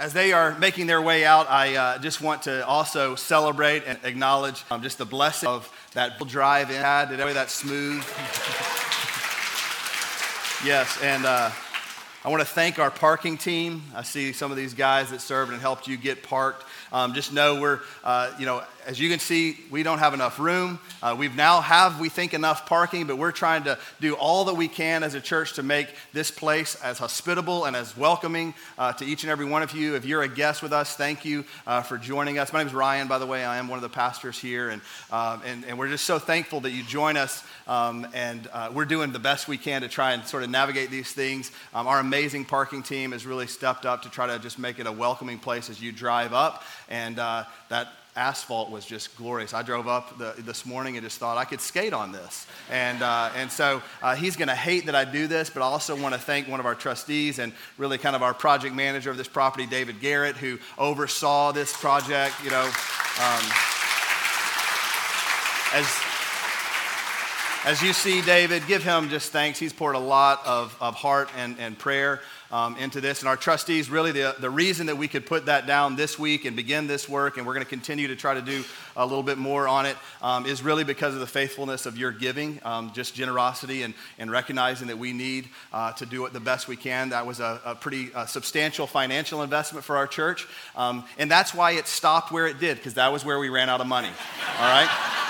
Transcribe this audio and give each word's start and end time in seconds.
As 0.00 0.14
they 0.14 0.32
are 0.32 0.58
making 0.58 0.86
their 0.86 1.02
way 1.02 1.26
out, 1.26 1.50
I 1.50 1.76
uh, 1.76 1.98
just 1.98 2.22
want 2.22 2.44
to 2.44 2.66
also 2.66 3.16
celebrate 3.16 3.82
and 3.86 3.98
acknowledge 4.02 4.64
um, 4.70 4.80
just 4.80 4.96
the 4.96 5.04
blessing 5.04 5.46
of 5.46 5.70
that 5.92 6.18
drive 6.26 6.70
in. 6.70 6.80
Did 7.10 7.20
that 7.34 7.50
smooth? 7.50 7.98
yes, 10.64 10.98
and 11.02 11.26
uh, 11.26 11.50
I 12.22 12.28
want 12.28 12.42
to 12.42 12.46
thank 12.46 12.78
our 12.78 12.90
parking 12.90 13.38
team. 13.38 13.82
I 13.96 14.02
see 14.02 14.34
some 14.34 14.50
of 14.50 14.58
these 14.58 14.74
guys 14.74 15.10
that 15.10 15.22
served 15.22 15.52
and 15.52 15.60
helped 15.60 15.88
you 15.88 15.96
get 15.96 16.22
parked. 16.22 16.66
Um, 16.92 17.14
just 17.14 17.32
know 17.32 17.58
we're, 17.58 17.80
uh, 18.04 18.30
you 18.38 18.44
know, 18.44 18.62
as 18.86 18.98
you 18.98 19.08
can 19.08 19.18
see, 19.18 19.58
we 19.70 19.82
don't 19.82 19.98
have 19.98 20.14
enough 20.14 20.38
room. 20.38 20.80
Uh, 21.02 21.14
we've 21.18 21.34
now 21.34 21.60
have, 21.60 22.00
we 22.00 22.08
think, 22.08 22.34
enough 22.34 22.66
parking, 22.66 23.06
but 23.06 23.16
we're 23.16 23.32
trying 23.32 23.64
to 23.64 23.78
do 24.00 24.14
all 24.14 24.46
that 24.46 24.54
we 24.54 24.68
can 24.68 25.02
as 25.02 25.14
a 25.14 25.20
church 25.20 25.54
to 25.54 25.62
make 25.62 25.88
this 26.12 26.30
place 26.30 26.74
as 26.82 26.98
hospitable 26.98 27.64
and 27.64 27.76
as 27.76 27.96
welcoming 27.96 28.54
uh, 28.78 28.92
to 28.92 29.04
each 29.04 29.22
and 29.22 29.30
every 29.30 29.46
one 29.46 29.62
of 29.62 29.72
you. 29.72 29.94
If 29.94 30.04
you're 30.04 30.22
a 30.22 30.28
guest 30.28 30.62
with 30.62 30.72
us, 30.72 30.96
thank 30.96 31.24
you 31.24 31.44
uh, 31.66 31.82
for 31.82 31.98
joining 31.98 32.38
us. 32.38 32.52
My 32.52 32.60
name 32.60 32.68
is 32.68 32.74
Ryan, 32.74 33.08
by 33.08 33.18
the 33.18 33.26
way. 33.26 33.44
I 33.44 33.58
am 33.58 33.68
one 33.68 33.78
of 33.78 33.82
the 33.82 33.88
pastors 33.88 34.38
here, 34.38 34.70
and, 34.70 34.82
um, 35.10 35.40
and, 35.46 35.64
and, 35.64 35.78
we're 35.78 35.88
just 35.88 36.04
so 36.04 36.18
thankful 36.18 36.60
that 36.60 36.72
you 36.72 36.82
join 36.82 37.16
us. 37.16 37.44
Um, 37.66 38.06
and 38.12 38.48
uh, 38.52 38.70
we're 38.74 38.84
doing 38.84 39.12
the 39.12 39.18
best 39.18 39.48
we 39.48 39.56
can 39.56 39.82
to 39.82 39.88
try 39.88 40.12
and 40.12 40.24
sort 40.24 40.42
of 40.42 40.50
navigate 40.50 40.90
these 40.90 41.12
things. 41.12 41.50
Um, 41.72 41.86
our 41.86 42.00
amazing 42.10 42.44
parking 42.44 42.82
team 42.82 43.12
has 43.12 43.24
really 43.24 43.46
stepped 43.46 43.86
up 43.86 44.02
to 44.02 44.10
try 44.10 44.26
to 44.26 44.36
just 44.40 44.58
make 44.58 44.80
it 44.80 44.86
a 44.88 44.90
welcoming 44.90 45.38
place 45.38 45.70
as 45.70 45.80
you 45.80 45.92
drive 45.92 46.32
up. 46.32 46.64
And 46.88 47.20
uh, 47.20 47.44
that 47.68 47.86
asphalt 48.16 48.68
was 48.68 48.84
just 48.84 49.16
glorious. 49.16 49.54
I 49.54 49.62
drove 49.62 49.86
up 49.86 50.18
the, 50.18 50.34
this 50.38 50.66
morning 50.66 50.96
and 50.96 51.06
just 51.06 51.18
thought 51.18 51.38
I 51.38 51.44
could 51.44 51.60
skate 51.60 51.92
on 51.92 52.10
this. 52.10 52.48
And, 52.68 53.00
uh, 53.00 53.30
and 53.36 53.48
so 53.48 53.80
uh, 54.02 54.16
he's 54.16 54.34
going 54.34 54.48
to 54.48 54.56
hate 54.56 54.86
that 54.86 54.96
I 54.96 55.04
do 55.04 55.28
this, 55.28 55.50
but 55.50 55.62
I 55.62 55.66
also 55.66 55.94
want 55.94 56.12
to 56.12 56.20
thank 56.20 56.48
one 56.48 56.58
of 56.58 56.66
our 56.66 56.74
trustees 56.74 57.38
and 57.38 57.52
really 57.78 57.96
kind 57.96 58.16
of 58.16 58.24
our 58.24 58.34
project 58.34 58.74
manager 58.74 59.12
of 59.12 59.16
this 59.16 59.28
property, 59.28 59.64
David 59.64 60.00
Garrett, 60.00 60.36
who 60.36 60.58
oversaw 60.78 61.52
this 61.52 61.72
project. 61.76 62.34
You 62.42 62.50
know, 62.50 62.64
um, 62.64 63.44
as, 65.74 65.86
as 67.64 67.82
you 67.82 67.92
see 67.92 68.22
David, 68.22 68.66
give 68.66 68.82
him 68.82 69.10
just 69.10 69.32
thanks. 69.32 69.58
He's 69.58 69.72
poured 69.72 69.94
a 69.94 70.00
lot 70.00 70.40
of, 70.46 70.74
of 70.80 70.94
heart 70.94 71.28
and, 71.36 71.56
and 71.58 71.78
prayer 71.78 72.20
um, 72.50 72.76
into 72.78 73.00
this. 73.00 73.20
And 73.20 73.28
our 73.28 73.36
trustees, 73.36 73.90
really, 73.90 74.12
the, 74.12 74.34
the 74.38 74.48
reason 74.48 74.86
that 74.86 74.96
we 74.96 75.08
could 75.08 75.26
put 75.26 75.46
that 75.46 75.66
down 75.66 75.94
this 75.94 76.18
week 76.18 76.46
and 76.46 76.56
begin 76.56 76.86
this 76.86 77.08
work, 77.08 77.36
and 77.36 77.46
we're 77.46 77.52
going 77.52 77.64
to 77.64 77.68
continue 77.68 78.08
to 78.08 78.16
try 78.16 78.32
to 78.32 78.40
do 78.40 78.64
a 78.96 79.04
little 79.04 79.22
bit 79.22 79.36
more 79.36 79.68
on 79.68 79.84
it, 79.84 79.96
um, 80.22 80.46
is 80.46 80.62
really 80.62 80.84
because 80.84 81.12
of 81.12 81.20
the 81.20 81.26
faithfulness 81.26 81.84
of 81.84 81.98
your 81.98 82.12
giving, 82.12 82.58
um, 82.64 82.92
just 82.94 83.14
generosity 83.14 83.82
and, 83.82 83.92
and 84.18 84.30
recognizing 84.30 84.88
that 84.88 84.98
we 84.98 85.12
need 85.12 85.48
uh, 85.72 85.92
to 85.92 86.06
do 86.06 86.24
it 86.24 86.32
the 86.32 86.40
best 86.40 86.66
we 86.66 86.76
can. 86.76 87.10
That 87.10 87.26
was 87.26 87.40
a, 87.40 87.60
a 87.64 87.74
pretty 87.74 88.10
uh, 88.14 88.24
substantial 88.24 88.86
financial 88.86 89.42
investment 89.42 89.84
for 89.84 89.98
our 89.98 90.06
church. 90.06 90.48
Um, 90.76 91.04
and 91.18 91.30
that's 91.30 91.54
why 91.54 91.72
it 91.72 91.86
stopped 91.86 92.32
where 92.32 92.46
it 92.46 92.58
did, 92.58 92.78
because 92.78 92.94
that 92.94 93.12
was 93.12 93.22
where 93.22 93.38
we 93.38 93.50
ran 93.50 93.68
out 93.68 93.82
of 93.82 93.86
money. 93.86 94.10
All 94.58 94.68
right? 94.68 95.29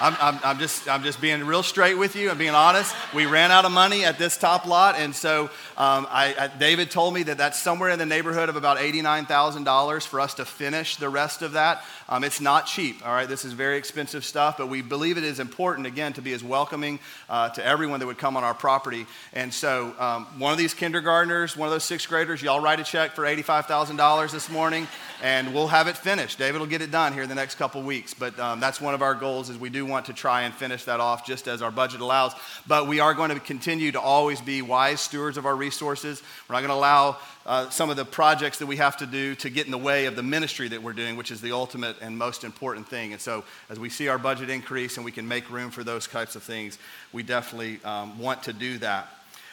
I'm, 0.00 0.16
I'm, 0.20 0.40
I'm, 0.44 0.58
just, 0.58 0.88
I'm 0.88 1.02
just 1.02 1.20
being 1.20 1.44
real 1.44 1.62
straight 1.62 1.94
with 1.94 2.16
you. 2.16 2.30
I'm 2.30 2.38
being 2.38 2.50
honest. 2.50 2.94
We 3.14 3.26
ran 3.26 3.50
out 3.50 3.64
of 3.64 3.72
money 3.72 4.04
at 4.04 4.18
this 4.18 4.36
top 4.36 4.66
lot, 4.66 4.96
and 4.96 5.14
so 5.14 5.50
um, 5.76 6.06
I, 6.10 6.34
I, 6.38 6.48
David 6.48 6.90
told 6.90 7.12
me 7.12 7.22
that 7.24 7.36
that's 7.36 7.60
somewhere 7.60 7.90
in 7.90 7.98
the 7.98 8.06
neighborhood 8.06 8.48
of 8.48 8.56
about 8.56 8.78
$89,000 8.78 10.06
for 10.06 10.20
us 10.20 10.32
to 10.34 10.46
finish 10.46 10.96
the 10.96 11.10
rest 11.10 11.42
of 11.42 11.52
that. 11.52 11.84
Um, 12.08 12.24
it's 12.24 12.40
not 12.40 12.66
cheap, 12.66 13.06
all 13.06 13.12
right? 13.12 13.28
This 13.28 13.44
is 13.44 13.52
very 13.52 13.76
expensive 13.76 14.24
stuff, 14.24 14.56
but 14.56 14.68
we 14.68 14.80
believe 14.80 15.18
it 15.18 15.24
is 15.24 15.38
important, 15.38 15.86
again, 15.86 16.14
to 16.14 16.22
be 16.22 16.32
as 16.32 16.42
welcoming 16.42 16.98
uh, 17.28 17.50
to 17.50 17.64
everyone 17.64 18.00
that 18.00 18.06
would 18.06 18.16
come 18.16 18.38
on 18.38 18.44
our 18.44 18.54
property. 18.54 19.06
And 19.34 19.52
so, 19.52 19.92
um, 19.98 20.24
one 20.38 20.50
of 20.52 20.58
these 20.58 20.72
kindergartners, 20.72 21.58
one 21.58 21.68
of 21.68 21.72
those 21.72 21.84
sixth 21.84 22.08
graders, 22.08 22.40
y'all 22.40 22.60
write 22.60 22.80
a 22.80 22.84
check 22.84 23.12
for 23.12 23.24
$85,000 23.24 24.32
this 24.32 24.48
morning, 24.48 24.88
and 25.22 25.52
we'll 25.52 25.68
have 25.68 25.88
it 25.88 25.98
finished. 25.98 26.38
David 26.38 26.58
will 26.58 26.66
get 26.66 26.80
it 26.80 26.90
done 26.90 27.12
here 27.12 27.22
in 27.22 27.28
the 27.28 27.34
next 27.34 27.56
couple 27.56 27.82
weeks, 27.82 28.14
but 28.14 28.38
um, 28.38 28.60
that's 28.60 28.80
one 28.80 28.94
of 28.94 29.02
our 29.02 29.14
goals 29.14 29.50
is 29.50 29.58
we 29.58 29.68
do 29.68 29.84
want 29.84 30.06
to 30.06 30.14
try 30.14 30.42
and 30.42 30.54
finish 30.54 30.84
that 30.84 31.00
off 31.00 31.26
just 31.26 31.48
as 31.48 31.60
our 31.60 31.70
budget 31.70 32.00
allows. 32.00 32.32
But 32.66 32.88
we 32.88 33.00
are 33.00 33.12
going 33.12 33.30
to 33.30 33.40
continue 33.40 33.92
to 33.92 34.00
always 34.00 34.40
be 34.40 34.62
wise 34.62 35.02
stewards 35.02 35.36
of 35.36 35.44
our 35.44 35.54
resources. 35.54 35.65
We're 35.70 36.54
not 36.54 36.60
going 36.60 36.68
to 36.68 36.74
allow 36.74 37.16
uh, 37.44 37.70
some 37.70 37.90
of 37.90 37.96
the 37.96 38.04
projects 38.04 38.58
that 38.58 38.66
we 38.66 38.76
have 38.76 38.96
to 38.98 39.06
do 39.06 39.34
to 39.36 39.50
get 39.50 39.66
in 39.66 39.72
the 39.72 39.78
way 39.78 40.06
of 40.06 40.16
the 40.16 40.22
ministry 40.22 40.68
that 40.68 40.82
we're 40.82 40.92
doing, 40.92 41.16
which 41.16 41.30
is 41.30 41.40
the 41.40 41.52
ultimate 41.52 41.96
and 42.00 42.16
most 42.16 42.44
important 42.44 42.88
thing. 42.88 43.12
And 43.12 43.20
so, 43.20 43.44
as 43.70 43.78
we 43.78 43.88
see 43.88 44.08
our 44.08 44.18
budget 44.18 44.50
increase 44.50 44.96
and 44.96 45.04
we 45.04 45.12
can 45.12 45.26
make 45.26 45.50
room 45.50 45.70
for 45.70 45.84
those 45.84 46.06
types 46.06 46.36
of 46.36 46.42
things, 46.42 46.78
we 47.12 47.22
definitely 47.22 47.80
um, 47.84 48.18
want 48.18 48.42
to 48.44 48.52
do 48.52 48.78
that. 48.78 49.08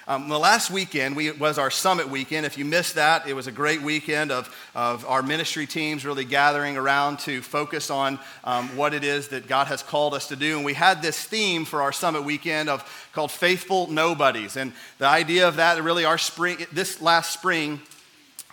Um, 0.05 0.27
the 0.27 0.37
last 0.37 0.69
weekend 0.69 1.15
we, 1.15 1.31
was 1.31 1.57
our 1.57 1.71
summit 1.71 2.09
weekend. 2.09 2.45
If 2.45 2.57
you 2.57 2.65
missed 2.65 2.95
that, 2.95 3.25
it 3.25 3.33
was 3.33 3.47
a 3.47 3.53
great 3.53 3.81
weekend 3.81 4.31
of, 4.31 4.53
of 4.75 5.05
our 5.05 5.23
ministry 5.23 5.65
teams 5.65 6.05
really 6.05 6.25
gathering 6.25 6.75
around 6.75 7.19
to 7.19 7.41
focus 7.41 7.89
on 7.89 8.19
um, 8.43 8.75
what 8.75 8.93
it 8.93 9.05
is 9.05 9.29
that 9.29 9.47
God 9.47 9.67
has 9.67 9.81
called 9.81 10.13
us 10.13 10.27
to 10.27 10.35
do. 10.35 10.57
And 10.57 10.65
we 10.65 10.73
had 10.73 11.01
this 11.01 11.23
theme 11.23 11.63
for 11.63 11.81
our 11.81 11.93
summit 11.93 12.25
weekend 12.25 12.67
of 12.67 12.83
called 13.13 13.31
Faithful 13.31 13.89
Nobodies. 13.89 14.57
And 14.57 14.73
the 14.97 15.07
idea 15.07 15.47
of 15.47 15.55
that, 15.55 15.81
really, 15.81 16.03
our 16.03 16.17
spring, 16.17 16.57
this 16.73 17.01
last 17.01 17.31
spring, 17.31 17.79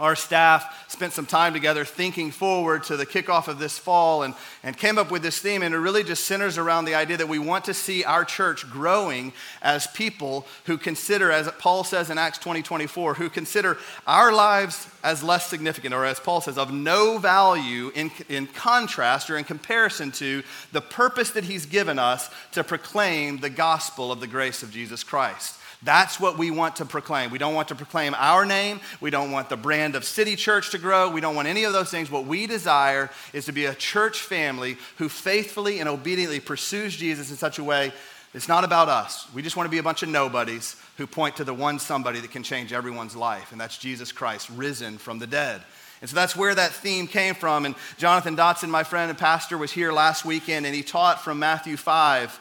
our 0.00 0.16
staff 0.16 0.90
spent 0.90 1.12
some 1.12 1.26
time 1.26 1.52
together 1.52 1.84
thinking 1.84 2.30
forward 2.30 2.82
to 2.84 2.96
the 2.96 3.06
kickoff 3.06 3.46
of 3.46 3.58
this 3.58 3.78
fall 3.78 4.22
and, 4.22 4.34
and 4.62 4.76
came 4.76 4.98
up 4.98 5.10
with 5.10 5.22
this 5.22 5.38
theme. 5.38 5.62
And 5.62 5.74
it 5.74 5.78
really 5.78 6.02
just 6.02 6.24
centers 6.24 6.58
around 6.58 6.86
the 6.86 6.94
idea 6.94 7.18
that 7.18 7.28
we 7.28 7.38
want 7.38 7.66
to 7.66 7.74
see 7.74 8.02
our 8.02 8.24
church 8.24 8.68
growing 8.70 9.32
as 9.62 9.86
people 9.88 10.46
who 10.64 10.78
consider, 10.78 11.30
as 11.30 11.48
Paul 11.58 11.84
says 11.84 12.10
in 12.10 12.18
Acts 12.18 12.38
20 12.38 12.62
24, 12.62 13.14
who 13.14 13.28
consider 13.28 13.78
our 14.06 14.32
lives 14.32 14.88
as 15.04 15.22
less 15.22 15.46
significant, 15.46 15.94
or 15.94 16.04
as 16.04 16.18
Paul 16.18 16.40
says, 16.40 16.58
of 16.58 16.72
no 16.72 17.18
value 17.18 17.90
in, 17.94 18.10
in 18.28 18.46
contrast 18.46 19.30
or 19.30 19.36
in 19.36 19.44
comparison 19.44 20.10
to 20.12 20.42
the 20.72 20.80
purpose 20.80 21.30
that 21.30 21.44
he's 21.44 21.66
given 21.66 21.98
us 21.98 22.30
to 22.52 22.64
proclaim 22.64 23.38
the 23.38 23.50
gospel 23.50 24.10
of 24.10 24.20
the 24.20 24.26
grace 24.26 24.62
of 24.62 24.70
Jesus 24.70 25.04
Christ. 25.04 25.59
That's 25.82 26.20
what 26.20 26.36
we 26.36 26.50
want 26.50 26.76
to 26.76 26.84
proclaim. 26.84 27.30
We 27.30 27.38
don't 27.38 27.54
want 27.54 27.68
to 27.68 27.74
proclaim 27.74 28.14
our 28.18 28.44
name. 28.44 28.80
We 29.00 29.10
don't 29.10 29.32
want 29.32 29.48
the 29.48 29.56
brand 29.56 29.94
of 29.94 30.04
City 30.04 30.36
Church 30.36 30.70
to 30.70 30.78
grow. 30.78 31.10
We 31.10 31.22
don't 31.22 31.34
want 31.34 31.48
any 31.48 31.64
of 31.64 31.72
those 31.72 31.90
things. 31.90 32.10
What 32.10 32.26
we 32.26 32.46
desire 32.46 33.10
is 33.32 33.46
to 33.46 33.52
be 33.52 33.64
a 33.64 33.74
church 33.74 34.20
family 34.20 34.76
who 34.98 35.08
faithfully 35.08 35.80
and 35.80 35.88
obediently 35.88 36.40
pursues 36.40 36.94
Jesus 36.94 37.30
in 37.30 37.36
such 37.36 37.58
a 37.58 37.64
way 37.64 37.92
it's 38.32 38.48
not 38.48 38.62
about 38.62 38.88
us. 38.88 39.26
We 39.34 39.42
just 39.42 39.56
want 39.56 39.66
to 39.66 39.70
be 39.70 39.78
a 39.78 39.82
bunch 39.82 40.04
of 40.04 40.08
nobodies 40.08 40.76
who 40.98 41.06
point 41.06 41.36
to 41.36 41.44
the 41.44 41.54
one 41.54 41.80
somebody 41.80 42.20
that 42.20 42.30
can 42.30 42.44
change 42.44 42.72
everyone's 42.72 43.16
life, 43.16 43.50
and 43.50 43.60
that's 43.60 43.76
Jesus 43.76 44.12
Christ, 44.12 44.48
risen 44.50 44.98
from 44.98 45.18
the 45.18 45.26
dead. 45.26 45.62
And 46.00 46.08
so 46.08 46.14
that's 46.14 46.36
where 46.36 46.54
that 46.54 46.70
theme 46.70 47.08
came 47.08 47.34
from. 47.34 47.66
And 47.66 47.74
Jonathan 47.98 48.36
Dodson, 48.36 48.70
my 48.70 48.84
friend 48.84 49.10
and 49.10 49.18
pastor, 49.18 49.58
was 49.58 49.72
here 49.72 49.92
last 49.92 50.24
weekend, 50.24 50.64
and 50.64 50.74
he 50.74 50.82
taught 50.82 51.22
from 51.22 51.40
Matthew 51.40 51.76
5 51.76 52.38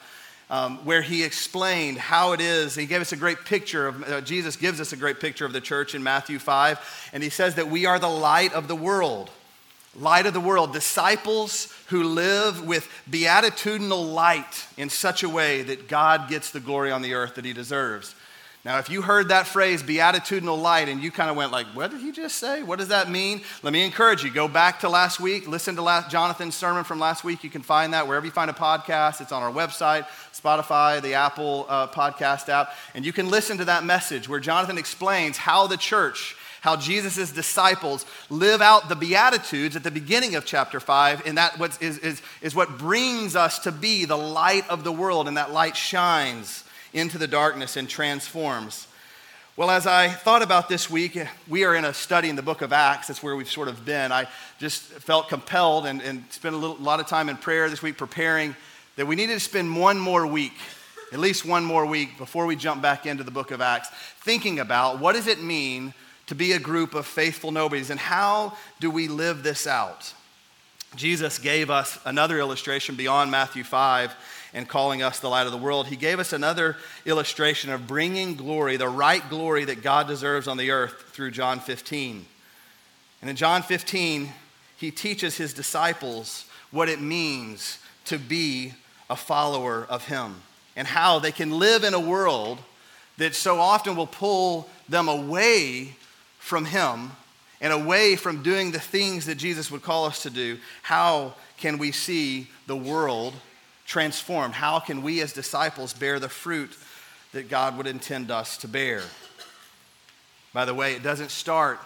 um, 0.50 0.78
where 0.86 1.02
he 1.02 1.24
explained 1.24 1.98
how 1.98 2.34
it 2.34 2.42
is. 2.42 2.76
He 2.76 2.86
gave 2.86 3.02
us 3.02 3.12
a 3.12 3.18
great 3.18 3.46
picture 3.46 3.88
of, 3.88 4.04
uh, 4.04 4.22
Jesus 4.22 4.56
gives 4.56 4.82
us 4.82 4.94
a 4.94 4.98
great 4.98 5.20
picture 5.20 5.46
of 5.46 5.54
the 5.54 5.62
church 5.62 5.94
in 5.94 6.04
Matthew 6.04 6.40
5, 6.40 7.10
and 7.14 7.22
he 7.22 7.30
says 7.30 7.56
that 7.56 7.70
we 7.70 7.86
are 7.86 8.00
the 8.00 8.10
light 8.10 8.54
of 8.54 8.68
the 8.68 8.76
world. 8.76 9.30
Light 9.96 10.28
of 10.28 10.34
the 10.34 10.40
world, 10.40 10.72
disciples 10.72 11.74
who 11.88 12.04
live 12.04 12.66
with 12.66 12.88
beatitudinal 13.10 14.06
light 14.06 14.68
in 14.78 14.90
such 14.90 15.24
a 15.24 15.30
way 15.30 15.64
that 15.64 15.88
God 15.88 16.30
gets 16.30 16.52
the 16.52 16.60
glory 16.60 16.92
on 16.92 17.02
the 17.02 17.16
earth 17.16 17.36
that 17.36 17.46
he 17.46 17.54
deserves. 17.54 18.14
Now, 18.70 18.78
if 18.78 18.88
you 18.88 19.02
heard 19.02 19.30
that 19.30 19.48
phrase, 19.48 19.82
beatitudinal 19.82 20.56
light, 20.56 20.90
and 20.90 21.02
you 21.02 21.10
kind 21.10 21.32
of 21.32 21.36
went 21.36 21.52
like, 21.52 21.66
what 21.74 21.90
did 21.90 22.02
he 22.02 22.12
just 22.12 22.36
say? 22.36 22.62
What 22.62 22.78
does 22.78 22.90
that 22.90 23.10
mean? 23.10 23.42
Let 23.64 23.74
me 23.74 23.84
encourage 23.84 24.24
you. 24.24 24.30
Go 24.30 24.48
back 24.48 24.82
to 24.82 24.90
last 24.90 25.20
week. 25.20 25.48
Listen 25.48 25.76
to 25.78 25.82
last, 25.82 26.12
Jonathan's 26.12 26.54
sermon 26.54 26.84
from 26.84 27.00
last 27.00 27.24
week. 27.24 27.44
You 27.44 27.50
can 27.50 27.64
find 27.64 27.96
that 27.96 28.08
wherever 28.08 28.28
you 28.28 28.32
find 28.32 28.48
a 28.48 28.54
podcast. 28.54 29.22
It's 29.22 29.32
on 29.32 29.42
our 29.42 29.52
website, 29.52 30.06
Spotify, 30.34 31.02
the 31.02 31.16
Apple 31.16 31.66
uh, 31.68 31.88
podcast 31.88 32.48
app. 32.48 32.76
And 32.94 33.04
you 33.04 33.12
can 33.12 33.32
listen 33.32 33.58
to 33.58 33.66
that 33.66 33.86
message 33.86 34.30
where 34.30 34.40
Jonathan 34.40 34.78
explains 34.78 35.36
how 35.36 35.66
the 35.66 35.76
church, 35.76 36.36
how 36.62 36.76
Jesus' 36.76 37.32
disciples 37.32 38.06
live 38.30 38.62
out 38.62 38.88
the 38.88 38.96
Beatitudes 38.96 39.78
at 39.78 39.84
the 39.84 39.90
beginning 39.90 40.36
of 40.36 40.46
chapter 40.46 40.80
5. 40.80 41.26
And 41.26 41.40
that 41.40 41.60
is, 41.82 41.98
is, 41.98 42.22
is 42.44 42.54
what 42.54 42.78
brings 42.78 43.36
us 43.36 43.58
to 43.64 43.72
be 43.72 44.06
the 44.06 44.16
light 44.16 44.70
of 44.70 44.84
the 44.84 44.92
world. 44.92 45.28
And 45.28 45.38
that 45.38 45.50
light 45.50 45.76
shines 45.76 46.66
into 46.94 47.18
the 47.18 47.28
darkness 47.28 47.78
and 47.78 47.88
transforms. 47.88 48.88
Well, 49.60 49.72
as 49.72 49.86
I 49.86 50.08
thought 50.08 50.42
about 50.42 50.70
this 50.70 50.90
week, 50.90 51.20
we 51.48 51.66
are 51.66 51.76
in 51.76 51.84
a 51.84 51.94
study 51.94 52.30
in 52.30 52.38
the 52.38 52.42
book 52.42 52.62
of 52.62 52.72
Acts. 52.72 53.08
That's 53.08 53.22
where 53.22 53.36
we've 53.36 53.50
sort 53.50 53.68
of 53.68 53.84
been. 53.84 54.12
I 54.12 54.28
just 54.58 54.84
felt 54.84 55.28
compelled 55.28 55.86
and, 55.86 56.02
and 56.02 56.24
spent 56.30 56.56
a, 56.56 56.58
little, 56.58 56.78
lot 56.78 57.02
of 57.02 57.08
time 57.08 57.28
in 57.28 57.36
prayer 57.36 57.70
this 57.70 57.82
week 57.82 57.98
preparing 57.98 58.56
that 58.96 59.06
we 59.06 59.18
needed 59.18 59.34
to 59.34 59.40
spend 59.42 59.78
one 59.78 60.00
more 60.00 60.26
week, 60.26 60.54
at 61.12 61.20
least 61.20 61.46
one 61.46 61.66
more 61.66 61.86
week, 61.86 62.18
before 62.18 62.46
we 62.46 62.56
jump 62.56 62.82
back 62.82 63.06
into 63.06 63.24
the 63.24 63.32
book 63.32 63.52
of 63.52 63.60
Acts, 63.60 63.90
thinking 64.22 64.60
about 64.60 65.00
what 65.00 65.14
does 65.14 65.28
it 65.28 65.44
mean 65.44 65.94
to 66.28 66.36
be 66.36 66.54
a 66.54 66.60
group 66.60 66.94
of 66.94 67.06
faithful 67.06 67.52
nobodies 67.52 67.90
and 67.90 68.00
how 68.00 68.56
do 68.80 68.90
we 68.90 69.10
live 69.10 69.44
this 69.44 69.68
out? 69.68 70.14
Jesus 70.96 71.38
gave 71.38 71.70
us 71.70 72.00
another 72.06 72.40
illustration 72.40 72.96
beyond 72.96 73.30
Matthew 73.30 73.64
5 73.64 74.16
and 74.54 74.68
calling 74.68 75.02
us 75.02 75.20
the 75.20 75.30
light 75.30 75.46
of 75.46 75.52
the 75.52 75.58
world, 75.58 75.88
he 75.88 75.96
gave 75.96 76.20
us 76.20 76.34
another 76.34 76.78
illustration 77.06 77.72
of 77.72 77.88
bringing 77.88 78.36
glory, 78.36 78.78
the 78.78 78.90
right 78.90 79.28
glory 79.30 79.66
that 79.66 79.84
God 79.84 80.08
deserves 80.08 80.48
on 80.48 80.58
the 80.58 80.72
earth 80.72 81.06
through 81.12 81.32
John 81.32 81.60
15. 81.60 82.26
And 83.22 83.30
in 83.30 83.36
John 83.36 83.62
15, 83.62 84.30
he 84.78 84.92
teaches 84.92 85.38
his 85.38 85.54
disciples 85.54 86.46
what 86.72 86.90
it 86.90 87.02
means 87.02 87.80
to 88.06 88.18
be 88.18 88.74
a 89.10 89.16
follower 89.16 89.86
of 89.90 90.08
him 90.08 90.36
and 90.76 90.88
how 90.88 91.20
they 91.20 91.32
can 91.32 91.60
live 91.60 91.84
in 91.84 91.94
a 91.94 92.00
world 92.00 92.60
that 93.18 93.36
so 93.36 93.60
often 93.60 93.96
will 93.96 94.08
pull 94.08 94.70
them 94.88 95.08
away 95.08 95.96
from 96.40 96.66
him 96.66 97.12
and 97.62 97.74
away 97.74 98.16
from 98.16 98.42
doing 98.42 98.72
the 98.72 98.80
things 98.80 99.26
that 99.26 99.36
Jesus 99.36 99.70
would 99.70 99.84
call 99.84 100.06
us 100.06 100.24
to 100.24 100.30
do. 100.30 100.58
How 100.82 101.34
can 101.58 101.78
we 101.78 101.92
see 101.92 102.48
the 102.68 102.78
world 102.78 103.34
transformed? 103.90 104.54
How 104.54 104.80
can 104.80 105.02
we 105.02 105.20
as 105.20 105.34
disciples 105.34 105.94
bear 105.94 106.20
the 106.20 106.30
fruit 106.30 106.78
that 107.34 107.50
God 107.50 107.76
would 107.76 107.88
intend 107.88 108.30
us 108.30 108.56
to 108.58 108.68
bear? 108.68 109.02
By 110.54 110.66
the 110.66 110.76
way, 110.76 110.94
it 110.94 111.04
doesn't 111.04 111.32
start 111.32 111.80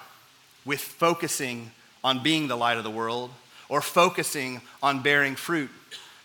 with 0.66 0.82
focusing 0.82 1.72
on 2.04 2.22
being 2.22 2.50
the 2.50 2.58
light 2.58 2.78
of 2.78 2.84
the 2.84 2.92
world 2.92 3.32
or 3.70 3.82
focusing 3.82 4.62
on 4.82 5.02
bearing 5.02 5.36
fruit. 5.36 5.70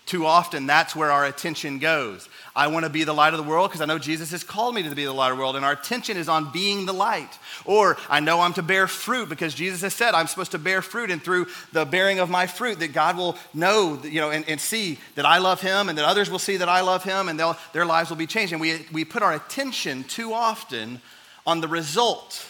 Too 0.09 0.25
often, 0.25 0.67
that's 0.67 0.97
where 0.97 1.13
our 1.13 1.27
attention 1.27 1.79
goes. 1.79 2.31
I 2.57 2.69
want 2.69 2.87
to 2.87 2.91
be 2.91 3.05
the 3.05 3.13
light 3.13 3.35
of 3.35 3.37
the 3.37 3.47
world 3.47 3.69
because 3.69 3.83
I 3.83 3.85
know 3.85 3.99
Jesus 3.99 4.31
has 4.31 4.43
called 4.43 4.75
me 4.75 4.83
to 4.83 4.95
be 4.95 5.05
the 5.05 5.13
light 5.13 5.33
of 5.33 5.37
the 5.37 5.41
world, 5.43 5.55
and 5.55 5.67
our 5.67 5.73
attention 5.73 6.17
is 6.17 6.31
on 6.31 6.51
being 6.51 6.87
the 6.87 6.95
light. 6.95 7.39
Or 7.67 7.99
I 8.09 8.21
know 8.21 8.41
I'm 8.41 8.55
to 8.55 8.63
bear 8.63 8.87
fruit 8.87 9.29
because 9.29 9.53
Jesus 9.53 9.83
has 9.83 9.93
said 9.93 10.15
I'm 10.15 10.27
supposed 10.27 10.53
to 10.53 10.59
bear 10.59 10.81
fruit, 10.81 11.11
and 11.11 11.23
through 11.23 11.49
the 11.75 11.85
bearing 11.85 12.21
of 12.21 12.31
my 12.31 12.47
fruit, 12.47 12.79
that 12.79 12.95
God 12.95 13.19
will 13.19 13.37
know, 13.53 14.01
you 14.03 14.23
know, 14.23 14.31
and, 14.31 14.49
and 14.49 14.59
see 14.59 14.99
that 15.15 15.27
I 15.27 15.37
love 15.37 15.61
Him, 15.61 15.91
and 15.91 15.99
that 15.99 16.07
others 16.07 16.31
will 16.31 16.39
see 16.39 16.57
that 16.57 16.71
I 16.71 16.81
love 16.81 17.05
Him, 17.05 17.29
and 17.29 17.39
their 17.75 17.85
lives 17.85 18.09
will 18.09 18.17
be 18.17 18.27
changed. 18.27 18.55
And 18.55 18.63
we, 18.63 18.87
we 18.91 19.05
put 19.05 19.23
our 19.23 19.35
attention 19.35 20.05
too 20.05 20.33
often 20.33 21.03
on 21.47 21.61
the 21.61 21.69
result, 21.69 22.47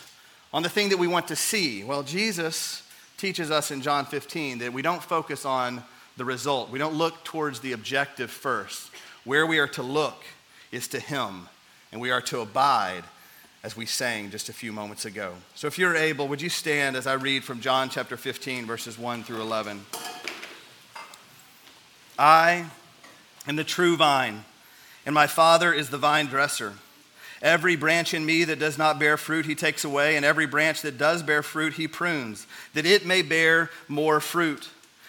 on 0.55 0.63
the 0.63 0.69
thing 0.69 0.91
that 0.91 0.99
we 0.99 1.09
want 1.09 1.27
to 1.27 1.35
see. 1.35 1.83
Well, 1.83 2.05
Jesus 2.05 2.85
teaches 3.17 3.51
us 3.51 3.73
in 3.73 3.83
John 3.83 4.05
15 4.05 4.59
that 4.59 4.73
we 4.73 4.81
don't 4.81 5.03
focus 5.03 5.45
on 5.45 5.83
the 6.19 6.25
result. 6.25 6.71
We 6.71 6.79
don't 6.79 6.95
look 6.95 7.25
towards 7.25 7.61
the 7.61 7.73
objective 7.73 8.31
first. 8.31 8.91
Where 9.25 9.47
we 9.47 9.59
are 9.59 9.69
to 9.69 9.83
look 9.83 10.25
is 10.71 10.89
to 10.89 11.01
Him, 11.01 11.49
and 11.93 12.01
we 12.01 12.11
are 12.11 12.21
to 12.23 12.41
abide 12.41 13.05
as 13.63 13.77
we 13.77 13.87
sang 13.87 14.31
just 14.31 14.49
a 14.49 14.53
few 14.53 14.73
moments 14.73 15.05
ago. 15.05 15.35
So 15.55 15.67
if 15.67 15.79
you're 15.79 15.97
able, 15.97 16.29
would 16.29 16.43
you 16.43 16.49
stand 16.49 16.97
as 16.97 17.07
I 17.07 17.15
read 17.15 17.45
from 17.45 17.61
John 17.61 17.89
chapter 17.89 18.17
15, 18.17 18.67
verses 18.67 18.99
1 18.99 19.25
through 19.25 19.41
11? 19.41 19.85
I 22.19 22.67
am 23.47 23.57
the 23.57 23.65
true 23.65 23.97
vine, 23.97 24.45
and 25.07 25.15
my 25.15 25.27
Father 25.27 25.73
is 25.73 25.91
the 25.91 25.99
vine 25.99 26.27
dresser. 26.27 26.75
Every 27.41 27.77
branch 27.77 28.15
in 28.15 28.27
me 28.27 28.45
that 28.45 28.59
does 28.59 28.79
not 28.79 28.99
bear 28.99 29.17
fruit, 29.17 29.47
he 29.47 29.55
takes 29.55 29.85
away, 29.85 30.17
and 30.17 30.25
every 30.25 30.47
branch 30.47 30.83
that 30.83 30.99
does 30.99 31.23
bear 31.23 31.43
fruit, 31.43 31.75
he 31.75 31.87
prunes, 31.87 32.47
that 32.75 32.87
it 32.87 33.07
may 33.07 33.23
bear 33.23 33.71
more 33.87 34.19
fruit. 34.19 34.71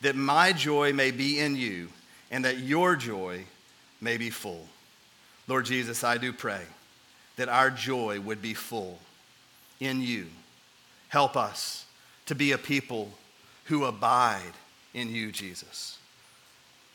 that 0.00 0.16
my 0.16 0.52
joy 0.52 0.92
may 0.92 1.10
be 1.10 1.40
in 1.40 1.56
you 1.56 1.88
and 2.30 2.44
that 2.44 2.58
your 2.58 2.96
joy 2.96 3.44
may 4.00 4.16
be 4.16 4.30
full. 4.30 4.66
Lord 5.48 5.64
Jesus, 5.64 6.04
I 6.04 6.18
do 6.18 6.32
pray 6.32 6.62
that 7.36 7.48
our 7.48 7.70
joy 7.70 8.20
would 8.20 8.42
be 8.42 8.54
full 8.54 8.98
in 9.80 10.00
you. 10.00 10.26
Help 11.08 11.36
us 11.36 11.84
to 12.26 12.34
be 12.34 12.52
a 12.52 12.58
people 12.58 13.12
who 13.64 13.84
abide 13.84 14.52
in 14.94 15.14
you, 15.14 15.30
Jesus. 15.30 15.98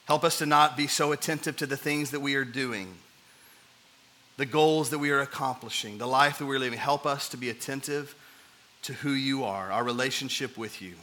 Help 0.06 0.24
us 0.24 0.39
to 0.39 0.45
not 0.45 0.75
be 0.75 0.88
so 0.88 1.12
attentive 1.12 1.56
to 1.57 1.65
the 1.65 1.77
things 1.77 2.12
that 2.12 2.19
we 2.19 2.36
are 2.36 2.44
doing, 2.44 2.95
the 4.38 4.45
goals 4.45 4.89
that 4.89 5.00
we 5.00 5.12
are 5.12 5.21
accomplishing, 5.21 5.97
the 5.97 6.07
life 6.07 6.39
that 6.39 6.45
we're 6.45 6.59
living. 6.59 6.80
Help 6.80 7.06
us 7.06 7.30
to 7.30 7.38
be 7.38 7.50
attentive 7.50 8.15
to 8.81 8.94
who 8.94 9.12
you 9.12 9.44
are, 9.44 9.71
our 9.71 9.83
relationship 9.83 10.57
with 10.57 10.81
you 10.81 10.95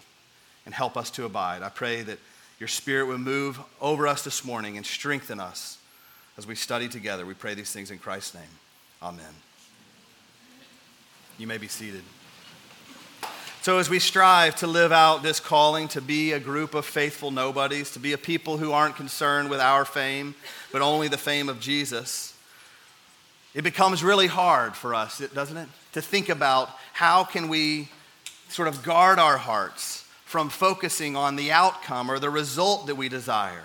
and 0.69 0.75
help 0.75 0.99
us 0.99 1.09
to 1.09 1.25
abide. 1.25 1.63
I 1.63 1.71
pray 1.71 2.03
that 2.03 2.19
your 2.61 2.69
spirit 2.69 3.07
would 3.07 3.21
move 3.21 3.59
over 3.81 4.07
us 4.07 4.23
this 4.23 4.45
morning 4.45 4.77
and 4.77 4.85
strengthen 4.85 5.41
us 5.41 5.79
as 6.37 6.47
we 6.47 6.55
study 6.55 6.91
together. 6.91 7.25
We 7.25 7.33
pray 7.33 7.55
these 7.55 7.73
things 7.73 7.91
in 7.91 7.99
Christ's 7.99 8.35
name. 8.35 8.51
Amen. 9.03 9.33
You 11.39 11.47
may 11.47 11.57
be 11.57 11.69
seated. 11.69 12.03
So, 13.63 13.79
as 13.79 13.89
we 13.89 13.99
strive 13.99 14.57
to 14.57 14.67
live 14.67 14.93
out 14.93 15.23
this 15.23 15.41
calling 15.41 15.89
to 15.89 16.03
be 16.03 16.33
a 16.33 16.39
group 16.39 16.75
of 16.75 16.85
faithful 16.85 17.31
nobodies, 17.31 17.93
to 17.93 17.99
be 17.99 18.13
a 18.13 18.19
people 18.19 18.59
who 18.59 18.73
aren't 18.73 18.95
concerned 18.95 19.49
with 19.49 19.61
our 19.61 19.87
fame, 19.87 20.35
but 20.71 20.83
only 20.83 21.09
the 21.09 21.17
fame 21.17 21.49
of 21.49 21.61
Jesus, 21.61 22.37
it 23.55 23.63
becomes 23.63 24.05
really 24.05 24.27
hard 24.27 24.77
for 24.77 24.95
us, 24.95 25.23
doesn't 25.33 25.57
it? 25.57 25.69
To 25.93 26.03
think 26.03 26.29
about 26.29 26.69
how 26.93 27.25
can 27.25 27.49
we 27.49 27.89
sort 28.51 28.69
of 28.69 28.83
guard 28.83 29.19
our 29.19 29.39
hearts 29.39 29.98
from 30.29 30.51
focusing 30.51 31.17
on 31.17 31.37
the 31.37 31.51
outcome 31.51 32.11
or 32.11 32.19
the 32.19 32.29
result 32.29 32.87
that 32.87 32.97
we 32.97 33.09
desire. 33.09 33.65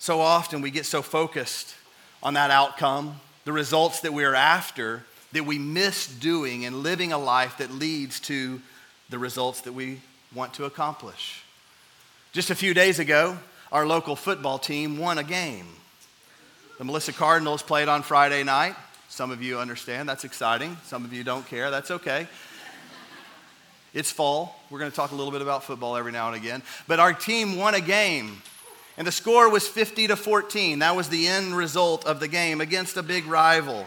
So 0.00 0.20
often 0.20 0.62
we 0.62 0.72
get 0.72 0.84
so 0.84 1.00
focused 1.00 1.76
on 2.24 2.34
that 2.34 2.50
outcome, 2.50 3.20
the 3.44 3.52
results 3.52 4.00
that 4.00 4.12
we're 4.12 4.34
after, 4.34 5.04
that 5.32 5.46
we 5.46 5.56
miss 5.56 6.08
doing 6.08 6.64
and 6.64 6.82
living 6.82 7.12
a 7.12 7.18
life 7.18 7.58
that 7.58 7.70
leads 7.70 8.18
to 8.18 8.60
the 9.10 9.18
results 9.20 9.60
that 9.60 9.74
we 9.74 10.00
want 10.34 10.54
to 10.54 10.64
accomplish. 10.64 11.44
Just 12.32 12.50
a 12.50 12.56
few 12.56 12.74
days 12.74 12.98
ago, 12.98 13.38
our 13.70 13.86
local 13.86 14.16
football 14.16 14.58
team 14.58 14.98
won 14.98 15.18
a 15.18 15.24
game. 15.24 15.68
The 16.78 16.84
Melissa 16.84 17.12
Cardinals 17.12 17.62
played 17.62 17.86
on 17.86 18.02
Friday 18.02 18.42
night. 18.42 18.74
Some 19.08 19.30
of 19.30 19.40
you 19.40 19.60
understand 19.60 20.08
that's 20.08 20.24
exciting. 20.24 20.76
Some 20.86 21.04
of 21.04 21.12
you 21.12 21.22
don't 21.22 21.46
care. 21.46 21.70
That's 21.70 21.92
okay. 21.92 22.26
It's 23.94 24.10
fall. 24.10 24.54
We're 24.70 24.78
going 24.78 24.90
to 24.90 24.96
talk 24.96 25.12
a 25.12 25.14
little 25.14 25.32
bit 25.32 25.42
about 25.42 25.64
football 25.64 25.96
every 25.96 26.12
now 26.12 26.28
and 26.28 26.36
again. 26.36 26.62
But 26.86 27.00
our 27.00 27.12
team 27.12 27.56
won 27.56 27.74
a 27.74 27.80
game, 27.80 28.42
and 28.96 29.06
the 29.06 29.12
score 29.12 29.48
was 29.48 29.66
50 29.66 30.08
to 30.08 30.16
14. 30.16 30.80
That 30.80 30.94
was 30.94 31.08
the 31.08 31.26
end 31.26 31.56
result 31.56 32.04
of 32.06 32.20
the 32.20 32.28
game 32.28 32.60
against 32.60 32.96
a 32.96 33.02
big 33.02 33.26
rival. 33.26 33.86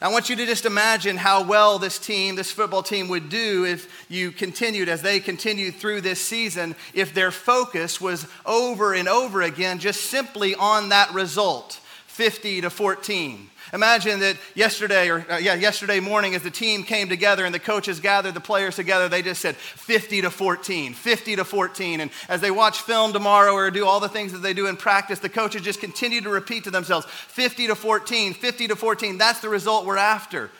I 0.00 0.08
want 0.08 0.28
you 0.28 0.34
to 0.34 0.46
just 0.46 0.66
imagine 0.66 1.16
how 1.16 1.44
well 1.44 1.78
this 1.78 1.96
team, 1.96 2.34
this 2.34 2.50
football 2.50 2.82
team, 2.82 3.06
would 3.06 3.28
do 3.28 3.64
if 3.64 4.04
you 4.10 4.32
continued, 4.32 4.88
as 4.88 5.00
they 5.00 5.20
continued 5.20 5.76
through 5.76 6.00
this 6.00 6.20
season, 6.20 6.74
if 6.92 7.14
their 7.14 7.30
focus 7.30 8.00
was 8.00 8.26
over 8.44 8.94
and 8.94 9.08
over 9.08 9.42
again 9.42 9.78
just 9.78 10.00
simply 10.06 10.56
on 10.56 10.88
that 10.88 11.14
result 11.14 11.78
50 12.08 12.62
to 12.62 12.70
14. 12.70 13.48
Imagine 13.72 14.20
that 14.20 14.36
yesterday, 14.54 15.08
or 15.08 15.24
uh, 15.30 15.38
yeah, 15.38 15.54
yesterday 15.54 16.00
morning, 16.00 16.34
as 16.34 16.42
the 16.42 16.50
team 16.50 16.82
came 16.82 17.08
together 17.08 17.44
and 17.44 17.54
the 17.54 17.58
coaches 17.58 18.00
gathered 18.00 18.34
the 18.34 18.40
players 18.40 18.76
together, 18.76 19.08
they 19.08 19.22
just 19.22 19.40
said 19.40 19.56
50 19.56 20.22
to 20.22 20.30
14, 20.30 20.94
50 20.94 21.36
to 21.36 21.44
14. 21.44 22.00
And 22.00 22.10
as 22.28 22.40
they 22.40 22.50
watch 22.50 22.80
film 22.80 23.12
tomorrow 23.12 23.52
or 23.52 23.70
do 23.70 23.86
all 23.86 24.00
the 24.00 24.08
things 24.08 24.32
that 24.32 24.38
they 24.38 24.52
do 24.52 24.66
in 24.66 24.76
practice, 24.76 25.20
the 25.20 25.28
coaches 25.28 25.62
just 25.62 25.80
continue 25.80 26.20
to 26.20 26.28
repeat 26.28 26.64
to 26.64 26.70
themselves 26.70 27.06
50 27.06 27.68
to 27.68 27.74
14, 27.74 28.34
50 28.34 28.68
to 28.68 28.76
14. 28.76 29.18
That's 29.18 29.40
the 29.40 29.48
result 29.48 29.86
we're 29.86 29.96
after. 29.96 30.50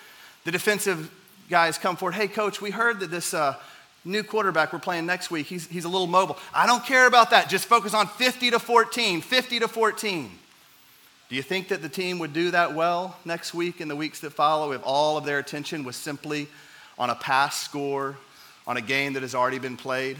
The 0.44 0.52
defensive 0.52 1.10
guys 1.50 1.78
come 1.78 1.96
forward. 1.96 2.14
Hey, 2.14 2.28
coach, 2.28 2.60
we 2.60 2.70
heard 2.70 3.00
that 3.00 3.10
this. 3.10 3.34
Uh, 3.34 3.56
new 4.04 4.24
quarterback 4.24 4.72
we're 4.72 4.80
playing 4.80 5.06
next 5.06 5.30
week, 5.30 5.46
he's, 5.46 5.68
he's 5.68 5.84
a 5.84 5.88
little 5.88 6.08
mobile. 6.08 6.36
I 6.52 6.66
don't 6.66 6.84
care 6.84 7.06
about 7.06 7.30
that. 7.30 7.48
Just 7.48 7.66
focus 7.66 7.94
on 7.94 8.08
50 8.08 8.50
to 8.50 8.58
14, 8.58 9.20
50 9.20 9.60
to 9.60 9.68
14. 9.68 10.30
Do 11.32 11.36
you 11.36 11.42
think 11.42 11.68
that 11.68 11.80
the 11.80 11.88
team 11.88 12.18
would 12.18 12.34
do 12.34 12.50
that 12.50 12.74
well 12.74 13.16
next 13.24 13.54
week 13.54 13.80
and 13.80 13.90
the 13.90 13.96
weeks 13.96 14.20
that 14.20 14.34
follow 14.34 14.72
if 14.72 14.82
all 14.84 15.16
of 15.16 15.24
their 15.24 15.38
attention 15.38 15.82
was 15.82 15.96
simply 15.96 16.46
on 16.98 17.08
a 17.08 17.14
past 17.14 17.64
score, 17.64 18.18
on 18.66 18.76
a 18.76 18.82
game 18.82 19.14
that 19.14 19.22
has 19.22 19.34
already 19.34 19.58
been 19.58 19.78
played? 19.78 20.18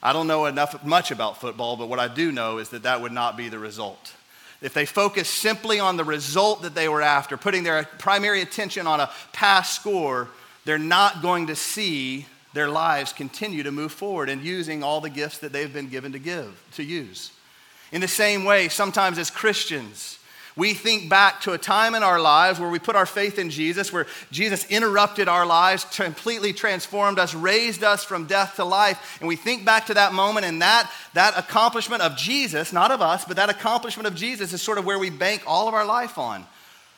I 0.00 0.12
don't 0.12 0.28
know 0.28 0.46
enough 0.46 0.84
much 0.84 1.10
about 1.10 1.40
football, 1.40 1.76
but 1.76 1.88
what 1.88 1.98
I 1.98 2.06
do 2.06 2.30
know 2.30 2.58
is 2.58 2.68
that 2.68 2.84
that 2.84 3.00
would 3.00 3.10
not 3.10 3.36
be 3.36 3.48
the 3.48 3.58
result. 3.58 4.14
If 4.60 4.74
they 4.74 4.86
focus 4.86 5.28
simply 5.28 5.80
on 5.80 5.96
the 5.96 6.04
result 6.04 6.62
that 6.62 6.76
they 6.76 6.88
were 6.88 7.02
after, 7.02 7.36
putting 7.36 7.64
their 7.64 7.82
primary 7.82 8.42
attention 8.42 8.86
on 8.86 9.00
a 9.00 9.10
past 9.32 9.74
score, 9.74 10.28
they're 10.64 10.78
not 10.78 11.20
going 11.20 11.48
to 11.48 11.56
see 11.56 12.26
their 12.54 12.68
lives 12.68 13.12
continue 13.12 13.64
to 13.64 13.72
move 13.72 13.90
forward 13.90 14.28
and 14.28 14.40
using 14.44 14.84
all 14.84 15.00
the 15.00 15.10
gifts 15.10 15.38
that 15.38 15.52
they've 15.52 15.74
been 15.74 15.88
given 15.88 16.12
to 16.12 16.20
give, 16.20 16.62
to 16.74 16.84
use. 16.84 17.32
In 17.92 18.00
the 18.00 18.08
same 18.08 18.44
way, 18.44 18.68
sometimes 18.68 19.18
as 19.18 19.30
Christians, 19.30 20.18
we 20.56 20.74
think 20.74 21.08
back 21.08 21.40
to 21.42 21.52
a 21.52 21.58
time 21.58 21.94
in 21.94 22.02
our 22.02 22.20
lives 22.20 22.60
where 22.60 22.68
we 22.68 22.78
put 22.78 22.96
our 22.96 23.06
faith 23.06 23.38
in 23.38 23.48
Jesus, 23.48 23.92
where 23.92 24.06
Jesus 24.30 24.66
interrupted 24.70 25.28
our 25.28 25.46
lives, 25.46 25.84
completely 25.84 26.52
transformed 26.52 27.18
us, 27.18 27.34
raised 27.34 27.82
us 27.82 28.04
from 28.04 28.26
death 28.26 28.56
to 28.56 28.64
life. 28.64 29.18
And 29.20 29.28
we 29.28 29.36
think 29.36 29.64
back 29.64 29.86
to 29.86 29.94
that 29.94 30.12
moment 30.12 30.44
and 30.44 30.60
that, 30.60 30.90
that 31.14 31.38
accomplishment 31.38 32.02
of 32.02 32.16
Jesus, 32.16 32.72
not 32.72 32.90
of 32.90 33.00
us, 33.00 33.24
but 33.24 33.36
that 33.36 33.48
accomplishment 33.48 34.06
of 34.06 34.14
Jesus 34.14 34.52
is 34.52 34.60
sort 34.60 34.78
of 34.78 34.84
where 34.84 34.98
we 34.98 35.08
bank 35.08 35.42
all 35.46 35.68
of 35.68 35.74
our 35.74 35.86
life 35.86 36.18
on. 36.18 36.46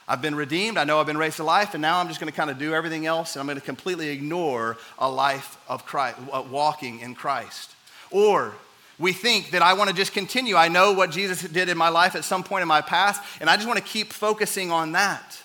I've 0.07 0.21
been 0.21 0.35
redeemed. 0.35 0.77
I 0.77 0.85
know 0.85 0.99
I've 0.99 1.07
been 1.07 1.17
raised 1.17 1.37
to 1.37 1.45
life, 1.45 1.75
and 1.75 1.81
now 1.81 1.99
I'm 1.99 2.09
just 2.09 2.21
going 2.21 2.31
to 2.31 2.37
kind 2.37 2.51
of 2.51 2.59
do 2.59 2.75
everything 2.75 3.07
else, 3.07 3.37
and 3.37 3.41
I'm 3.41 3.47
going 3.47 3.59
to 3.59 3.65
completely 3.65 4.11
ignore 4.11 4.77
a 4.99 5.09
life 5.09 5.59
of 5.69 5.87
Christ, 5.87 6.19
uh, 6.33 6.43
walking 6.51 7.01
in 7.01 7.15
Christ. 7.15 7.75
Or 8.11 8.55
we 8.99 9.13
think 9.13 9.51
that 9.51 9.63
I 9.63 9.75
want 9.75 9.91
to 9.91 9.97
just 9.97 10.13
continue. 10.13 10.57
I 10.57 10.69
know 10.69 10.93
what 10.93 11.11
Jesus 11.11 11.43
did 11.43 11.69
in 11.69 11.77
my 11.77 11.89
life 11.89 12.15
at 12.15 12.25
some 12.25 12.45
point 12.45 12.63
in 12.63 12.69
my 12.69 12.81
past, 12.81 13.21
and 13.41 13.51
I 13.51 13.57
just 13.57 13.67
want 13.67 13.79
to 13.79 13.85
keep 13.85 14.13
focusing 14.13 14.71
on 14.71 14.93
that. 14.93 15.41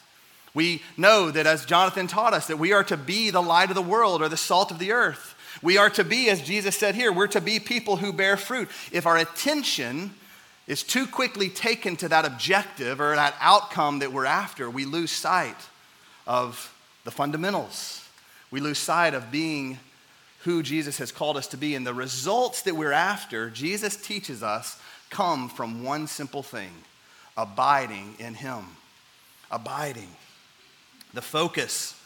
We 0.53 0.81
know 0.97 1.31
that, 1.31 1.47
as 1.47 1.65
Jonathan 1.65 2.07
taught 2.07 2.33
us, 2.33 2.47
that 2.47 2.57
we 2.57 2.73
are 2.73 2.83
to 2.85 2.97
be 2.97 3.29
the 3.29 3.41
light 3.41 3.69
of 3.69 3.75
the 3.75 3.81
world 3.81 4.21
or 4.21 4.29
the 4.29 4.37
salt 4.37 4.71
of 4.71 4.79
the 4.79 4.91
earth. 4.91 5.35
We 5.61 5.77
are 5.77 5.89
to 5.91 6.03
be, 6.03 6.29
as 6.29 6.41
Jesus 6.41 6.75
said 6.75 6.95
here, 6.95 7.11
we're 7.11 7.27
to 7.27 7.41
be 7.41 7.59
people 7.59 7.97
who 7.97 8.13
bear 8.13 8.37
fruit. 8.37 8.69
If 8.91 9.05
our 9.05 9.17
attention 9.17 10.11
is 10.67 10.83
too 10.83 11.07
quickly 11.07 11.49
taken 11.49 11.95
to 11.97 12.07
that 12.09 12.25
objective 12.25 13.01
or 13.01 13.15
that 13.15 13.35
outcome 13.39 13.99
that 13.99 14.13
we're 14.13 14.25
after, 14.25 14.69
we 14.69 14.85
lose 14.85 15.11
sight 15.11 15.57
of 16.27 16.73
the 17.03 17.11
fundamentals. 17.11 18.07
We 18.51 18.59
lose 18.59 18.77
sight 18.77 19.13
of 19.13 19.31
being 19.31 19.79
who 20.39 20.63
Jesus 20.63 20.97
has 20.97 21.11
called 21.11 21.37
us 21.37 21.47
to 21.47 21.57
be. 21.57 21.75
And 21.75 21.85
the 21.85 21.93
results 21.93 22.63
that 22.63 22.75
we're 22.75 22.91
after, 22.91 23.49
Jesus 23.49 23.95
teaches 23.95 24.41
us, 24.43 24.79
come 25.09 25.49
from 25.49 25.83
one 25.83 26.07
simple 26.07 26.43
thing 26.43 26.71
abiding 27.37 28.15
in 28.19 28.33
Him. 28.33 28.65
Abiding. 29.51 30.09
The 31.13 31.21
focus 31.21 31.99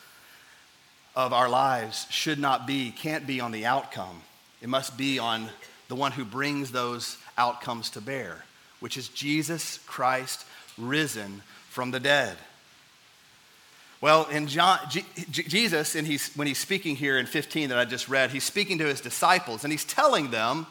of 1.15 1.33
our 1.33 1.49
lives 1.49 2.07
should 2.09 2.39
not 2.39 2.65
be, 2.65 2.91
can't 2.91 3.27
be 3.27 3.39
on 3.39 3.51
the 3.51 3.65
outcome. 3.65 4.21
It 4.61 4.69
must 4.69 4.97
be 4.97 5.19
on 5.19 5.49
the 5.89 5.95
one 5.95 6.11
who 6.11 6.23
brings 6.23 6.71
those 6.71 7.17
outcomes 7.37 7.89
to 7.91 8.01
bear 8.01 8.43
which 8.83 8.97
is 8.97 9.07
Jesus 9.07 9.79
Christ 9.87 10.45
risen 10.77 11.41
from 11.69 11.91
the 11.91 12.01
dead. 12.01 12.35
Well, 14.03 14.25
in 14.25 14.47
John, 14.47 14.79
G- 14.89 15.05
G- 15.31 15.43
Jesus, 15.43 15.95
and 15.95 16.05
he's, 16.05 16.35
when 16.35 16.45
he's 16.45 16.57
speaking 16.57 16.97
here 16.97 17.17
in 17.17 17.25
15 17.25 17.69
that 17.69 17.77
I 17.77 17.85
just 17.85 18.09
read, 18.09 18.31
he's 18.31 18.43
speaking 18.43 18.79
to 18.79 18.85
his 18.85 18.99
disciples 18.99 19.63
and 19.63 19.71
he's 19.71 19.85
telling 19.85 20.29
them 20.29 20.67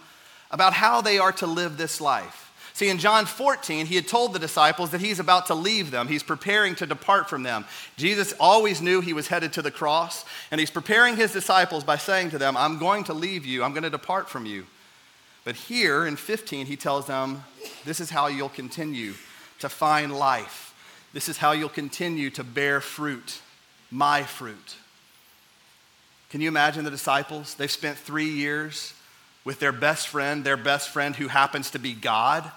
about 0.50 0.74
how 0.74 1.00
they 1.00 1.18
are 1.18 1.32
to 1.32 1.46
live 1.46 1.78
this 1.78 1.98
life. 1.98 2.52
See, 2.74 2.90
in 2.90 2.98
John 2.98 3.24
14, 3.24 3.86
he 3.86 3.94
had 3.94 4.06
told 4.06 4.34
the 4.34 4.38
disciples 4.38 4.90
that 4.90 5.00
he's 5.00 5.18
about 5.18 5.46
to 5.46 5.54
leave 5.54 5.90
them. 5.90 6.08
He's 6.08 6.22
preparing 6.22 6.74
to 6.74 6.84
depart 6.84 7.30
from 7.30 7.42
them. 7.42 7.64
Jesus 7.96 8.34
always 8.38 8.82
knew 8.82 9.00
he 9.00 9.14
was 9.14 9.28
headed 9.28 9.54
to 9.54 9.62
the 9.62 9.70
cross, 9.70 10.26
and 10.50 10.60
he's 10.60 10.70
preparing 10.70 11.16
his 11.16 11.32
disciples 11.32 11.84
by 11.84 11.96
saying 11.96 12.32
to 12.32 12.38
them, 12.38 12.54
I'm 12.54 12.76
going 12.76 13.04
to 13.04 13.14
leave 13.14 13.46
you, 13.46 13.64
I'm 13.64 13.72
going 13.72 13.82
to 13.82 13.88
depart 13.88 14.28
from 14.28 14.44
you. 14.44 14.66
But 15.44 15.56
here 15.56 16.06
in 16.06 16.16
15, 16.16 16.66
he 16.66 16.76
tells 16.76 17.06
them, 17.06 17.44
This 17.86 17.98
is 17.98 18.10
how 18.10 18.26
you'll 18.26 18.50
continue 18.50 19.14
to 19.60 19.70
find 19.70 20.14
life. 20.14 20.71
This 21.12 21.28
is 21.28 21.38
how 21.38 21.52
you'll 21.52 21.68
continue 21.68 22.30
to 22.30 22.44
bear 22.44 22.80
fruit, 22.80 23.40
my 23.90 24.22
fruit. 24.22 24.76
Can 26.30 26.40
you 26.40 26.48
imagine 26.48 26.84
the 26.84 26.90
disciples? 26.90 27.54
They've 27.54 27.70
spent 27.70 27.98
three 27.98 28.30
years 28.30 28.94
with 29.44 29.58
their 29.58 29.72
best 29.72 30.08
friend, 30.08 30.44
their 30.44 30.56
best 30.56 30.88
friend 30.88 31.14
who 31.14 31.28
happens 31.28 31.70
to 31.72 31.78
be 31.78 31.92
God 31.92 32.50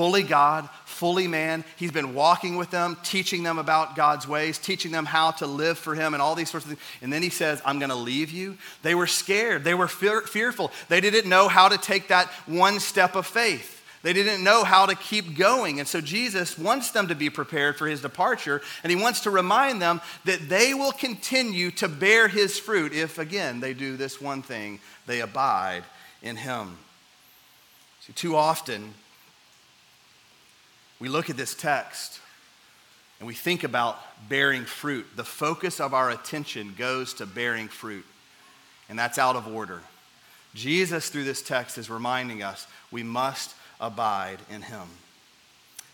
fully 0.00 0.22
God, 0.22 0.68
fully 0.86 1.26
man. 1.26 1.62
He's 1.76 1.92
been 1.92 2.14
walking 2.14 2.56
with 2.56 2.70
them, 2.70 2.96
teaching 3.02 3.42
them 3.42 3.58
about 3.58 3.96
God's 3.96 4.26
ways, 4.26 4.56
teaching 4.56 4.92
them 4.92 5.04
how 5.04 5.32
to 5.32 5.46
live 5.46 5.78
for 5.78 5.94
Him, 5.94 6.14
and 6.14 6.22
all 6.22 6.34
these 6.34 6.50
sorts 6.50 6.64
of 6.64 6.72
things. 6.72 6.82
And 7.02 7.12
then 7.12 7.22
He 7.22 7.28
says, 7.28 7.60
I'm 7.64 7.78
going 7.78 7.90
to 7.90 7.96
leave 7.96 8.30
you. 8.30 8.56
They 8.82 8.94
were 8.94 9.06
scared, 9.06 9.62
they 9.64 9.74
were 9.74 9.88
fear- 9.88 10.22
fearful. 10.22 10.72
They 10.88 11.02
didn't 11.02 11.28
know 11.28 11.48
how 11.48 11.68
to 11.68 11.76
take 11.76 12.08
that 12.08 12.28
one 12.46 12.80
step 12.80 13.14
of 13.14 13.26
faith. 13.26 13.79
They 14.02 14.12
didn't 14.14 14.42
know 14.42 14.64
how 14.64 14.86
to 14.86 14.94
keep 14.94 15.36
going. 15.36 15.78
And 15.78 15.86
so 15.86 16.00
Jesus 16.00 16.58
wants 16.58 16.90
them 16.90 17.08
to 17.08 17.14
be 17.14 17.28
prepared 17.28 17.76
for 17.76 17.86
his 17.86 18.00
departure, 18.00 18.62
and 18.82 18.90
he 18.90 18.96
wants 18.96 19.20
to 19.20 19.30
remind 19.30 19.82
them 19.82 20.00
that 20.24 20.48
they 20.48 20.72
will 20.72 20.92
continue 20.92 21.70
to 21.72 21.88
bear 21.88 22.28
his 22.28 22.58
fruit 22.58 22.94
if, 22.94 23.18
again, 23.18 23.60
they 23.60 23.74
do 23.74 23.96
this 23.96 24.20
one 24.20 24.42
thing 24.42 24.80
they 25.06 25.20
abide 25.20 25.84
in 26.22 26.36
him. 26.36 26.78
See, 28.00 28.14
too 28.14 28.36
often, 28.36 28.94
we 30.98 31.08
look 31.08 31.28
at 31.28 31.36
this 31.36 31.54
text 31.54 32.20
and 33.18 33.26
we 33.26 33.34
think 33.34 33.64
about 33.64 33.98
bearing 34.30 34.64
fruit. 34.64 35.06
The 35.14 35.24
focus 35.24 35.78
of 35.78 35.92
our 35.92 36.08
attention 36.08 36.74
goes 36.78 37.12
to 37.14 37.26
bearing 37.26 37.68
fruit, 37.68 38.06
and 38.88 38.98
that's 38.98 39.18
out 39.18 39.36
of 39.36 39.46
order. 39.46 39.82
Jesus, 40.54 41.10
through 41.10 41.24
this 41.24 41.42
text, 41.42 41.76
is 41.76 41.90
reminding 41.90 42.42
us 42.42 42.66
we 42.90 43.02
must 43.02 43.54
abide 43.80 44.38
in 44.50 44.62
him. 44.62 44.88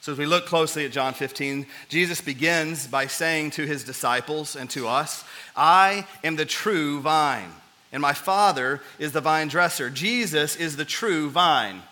So, 0.00 0.12
as 0.12 0.18
we 0.18 0.26
look 0.26 0.46
closely 0.46 0.84
at 0.84 0.92
John 0.92 1.14
15, 1.14 1.66
Jesus 1.88 2.20
begins 2.20 2.86
by 2.86 3.06
saying 3.06 3.52
to 3.52 3.66
his 3.66 3.82
disciples 3.82 4.54
and 4.54 4.70
to 4.70 4.86
us, 4.86 5.24
I 5.56 6.06
am 6.22 6.36
the 6.36 6.44
true 6.44 7.00
vine, 7.00 7.50
and 7.90 8.00
my 8.00 8.12
Father 8.12 8.80
is 8.98 9.12
the 9.12 9.20
vine 9.20 9.48
dresser. 9.48 9.90
Jesus 9.90 10.54
is 10.54 10.76
the 10.76 10.84
true 10.84 11.28
vine. 11.28 11.82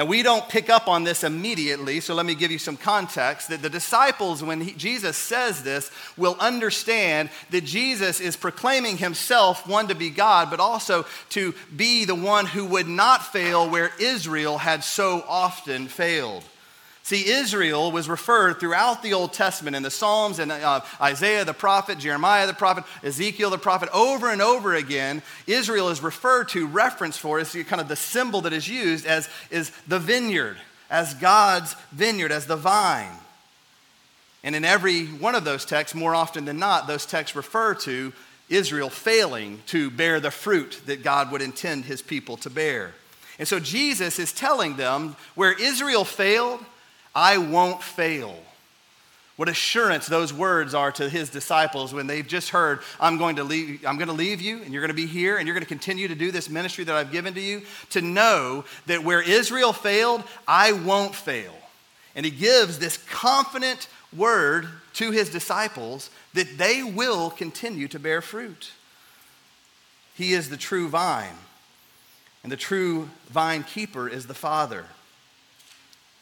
Now, 0.00 0.06
we 0.06 0.22
don't 0.22 0.48
pick 0.48 0.70
up 0.70 0.88
on 0.88 1.04
this 1.04 1.24
immediately, 1.24 2.00
so 2.00 2.14
let 2.14 2.24
me 2.24 2.34
give 2.34 2.50
you 2.50 2.58
some 2.58 2.78
context. 2.78 3.50
That 3.50 3.60
the 3.60 3.68
disciples, 3.68 4.42
when 4.42 4.62
he, 4.62 4.72
Jesus 4.72 5.14
says 5.14 5.62
this, 5.62 5.90
will 6.16 6.38
understand 6.40 7.28
that 7.50 7.66
Jesus 7.66 8.18
is 8.18 8.34
proclaiming 8.34 8.96
himself, 8.96 9.66
one, 9.66 9.88
to 9.88 9.94
be 9.94 10.08
God, 10.08 10.48
but 10.48 10.58
also 10.58 11.04
to 11.30 11.54
be 11.76 12.06
the 12.06 12.14
one 12.14 12.46
who 12.46 12.64
would 12.64 12.88
not 12.88 13.26
fail 13.26 13.68
where 13.68 13.90
Israel 14.00 14.56
had 14.56 14.84
so 14.84 15.22
often 15.28 15.86
failed. 15.86 16.44
See, 17.02 17.28
Israel 17.28 17.90
was 17.90 18.08
referred 18.08 18.60
throughout 18.60 19.02
the 19.02 19.14
Old 19.14 19.32
Testament 19.32 19.74
in 19.74 19.82
the 19.82 19.90
Psalms 19.90 20.38
and 20.38 20.52
uh, 20.52 20.80
Isaiah 21.00 21.44
the 21.44 21.54
prophet, 21.54 21.98
Jeremiah 21.98 22.46
the 22.46 22.52
prophet, 22.52 22.84
Ezekiel 23.02 23.50
the 23.50 23.58
prophet, 23.58 23.88
over 23.92 24.30
and 24.30 24.42
over 24.42 24.74
again. 24.74 25.22
Israel 25.46 25.88
is 25.88 26.02
referred 26.02 26.50
to, 26.50 26.66
reference 26.66 27.16
for, 27.16 27.40
is 27.40 27.56
kind 27.66 27.80
of 27.80 27.88
the 27.88 27.96
symbol 27.96 28.42
that 28.42 28.52
is 28.52 28.68
used 28.68 29.06
as 29.06 29.28
is 29.50 29.70
the 29.88 29.98
vineyard, 29.98 30.58
as 30.90 31.14
God's 31.14 31.74
vineyard, 31.90 32.32
as 32.32 32.46
the 32.46 32.56
vine. 32.56 33.16
And 34.44 34.54
in 34.54 34.64
every 34.64 35.06
one 35.06 35.34
of 35.34 35.44
those 35.44 35.64
texts, 35.64 35.94
more 35.94 36.14
often 36.14 36.44
than 36.44 36.58
not, 36.58 36.86
those 36.86 37.06
texts 37.06 37.36
refer 37.36 37.74
to 37.76 38.12
Israel 38.48 38.90
failing 38.90 39.62
to 39.66 39.90
bear 39.90 40.20
the 40.20 40.30
fruit 40.30 40.80
that 40.86 41.02
God 41.02 41.30
would 41.30 41.42
intend 41.42 41.84
his 41.84 42.02
people 42.02 42.36
to 42.38 42.50
bear. 42.50 42.92
And 43.38 43.48
so 43.48 43.58
Jesus 43.58 44.18
is 44.18 44.32
telling 44.32 44.76
them 44.76 45.16
where 45.34 45.58
Israel 45.58 46.04
failed, 46.04 46.60
I 47.14 47.38
won't 47.38 47.82
fail. 47.82 48.36
What 49.36 49.48
assurance 49.48 50.06
those 50.06 50.34
words 50.34 50.74
are 50.74 50.92
to 50.92 51.08
his 51.08 51.30
disciples 51.30 51.94
when 51.94 52.06
they've 52.06 52.26
just 52.26 52.50
heard, 52.50 52.80
I'm 53.00 53.16
going 53.16 53.36
to 53.36 53.42
leave, 53.42 53.86
I'm 53.86 53.96
going 53.96 54.08
to 54.08 54.12
leave 54.14 54.42
you, 54.42 54.62
and 54.62 54.70
you're 54.70 54.82
going 54.82 54.90
to 54.90 54.94
be 54.94 55.06
here, 55.06 55.38
and 55.38 55.46
you're 55.46 55.54
going 55.54 55.64
to 55.64 55.68
continue 55.68 56.08
to 56.08 56.14
do 56.14 56.30
this 56.30 56.50
ministry 56.50 56.84
that 56.84 56.94
I've 56.94 57.10
given 57.10 57.32
to 57.32 57.40
you, 57.40 57.62
to 57.90 58.02
know 58.02 58.66
that 58.84 59.02
where 59.02 59.22
Israel 59.22 59.72
failed, 59.72 60.22
I 60.46 60.72
won't 60.72 61.14
fail. 61.14 61.54
And 62.14 62.26
he 62.26 62.30
gives 62.30 62.78
this 62.78 62.98
confident 62.98 63.88
word 64.14 64.68
to 64.94 65.10
his 65.10 65.30
disciples 65.30 66.10
that 66.34 66.58
they 66.58 66.82
will 66.82 67.30
continue 67.30 67.88
to 67.88 67.98
bear 67.98 68.20
fruit. 68.20 68.72
He 70.16 70.34
is 70.34 70.50
the 70.50 70.58
true 70.58 70.90
vine, 70.90 71.38
and 72.42 72.52
the 72.52 72.58
true 72.58 73.08
vine 73.30 73.62
keeper 73.62 74.06
is 74.06 74.26
the 74.26 74.34
Father. 74.34 74.84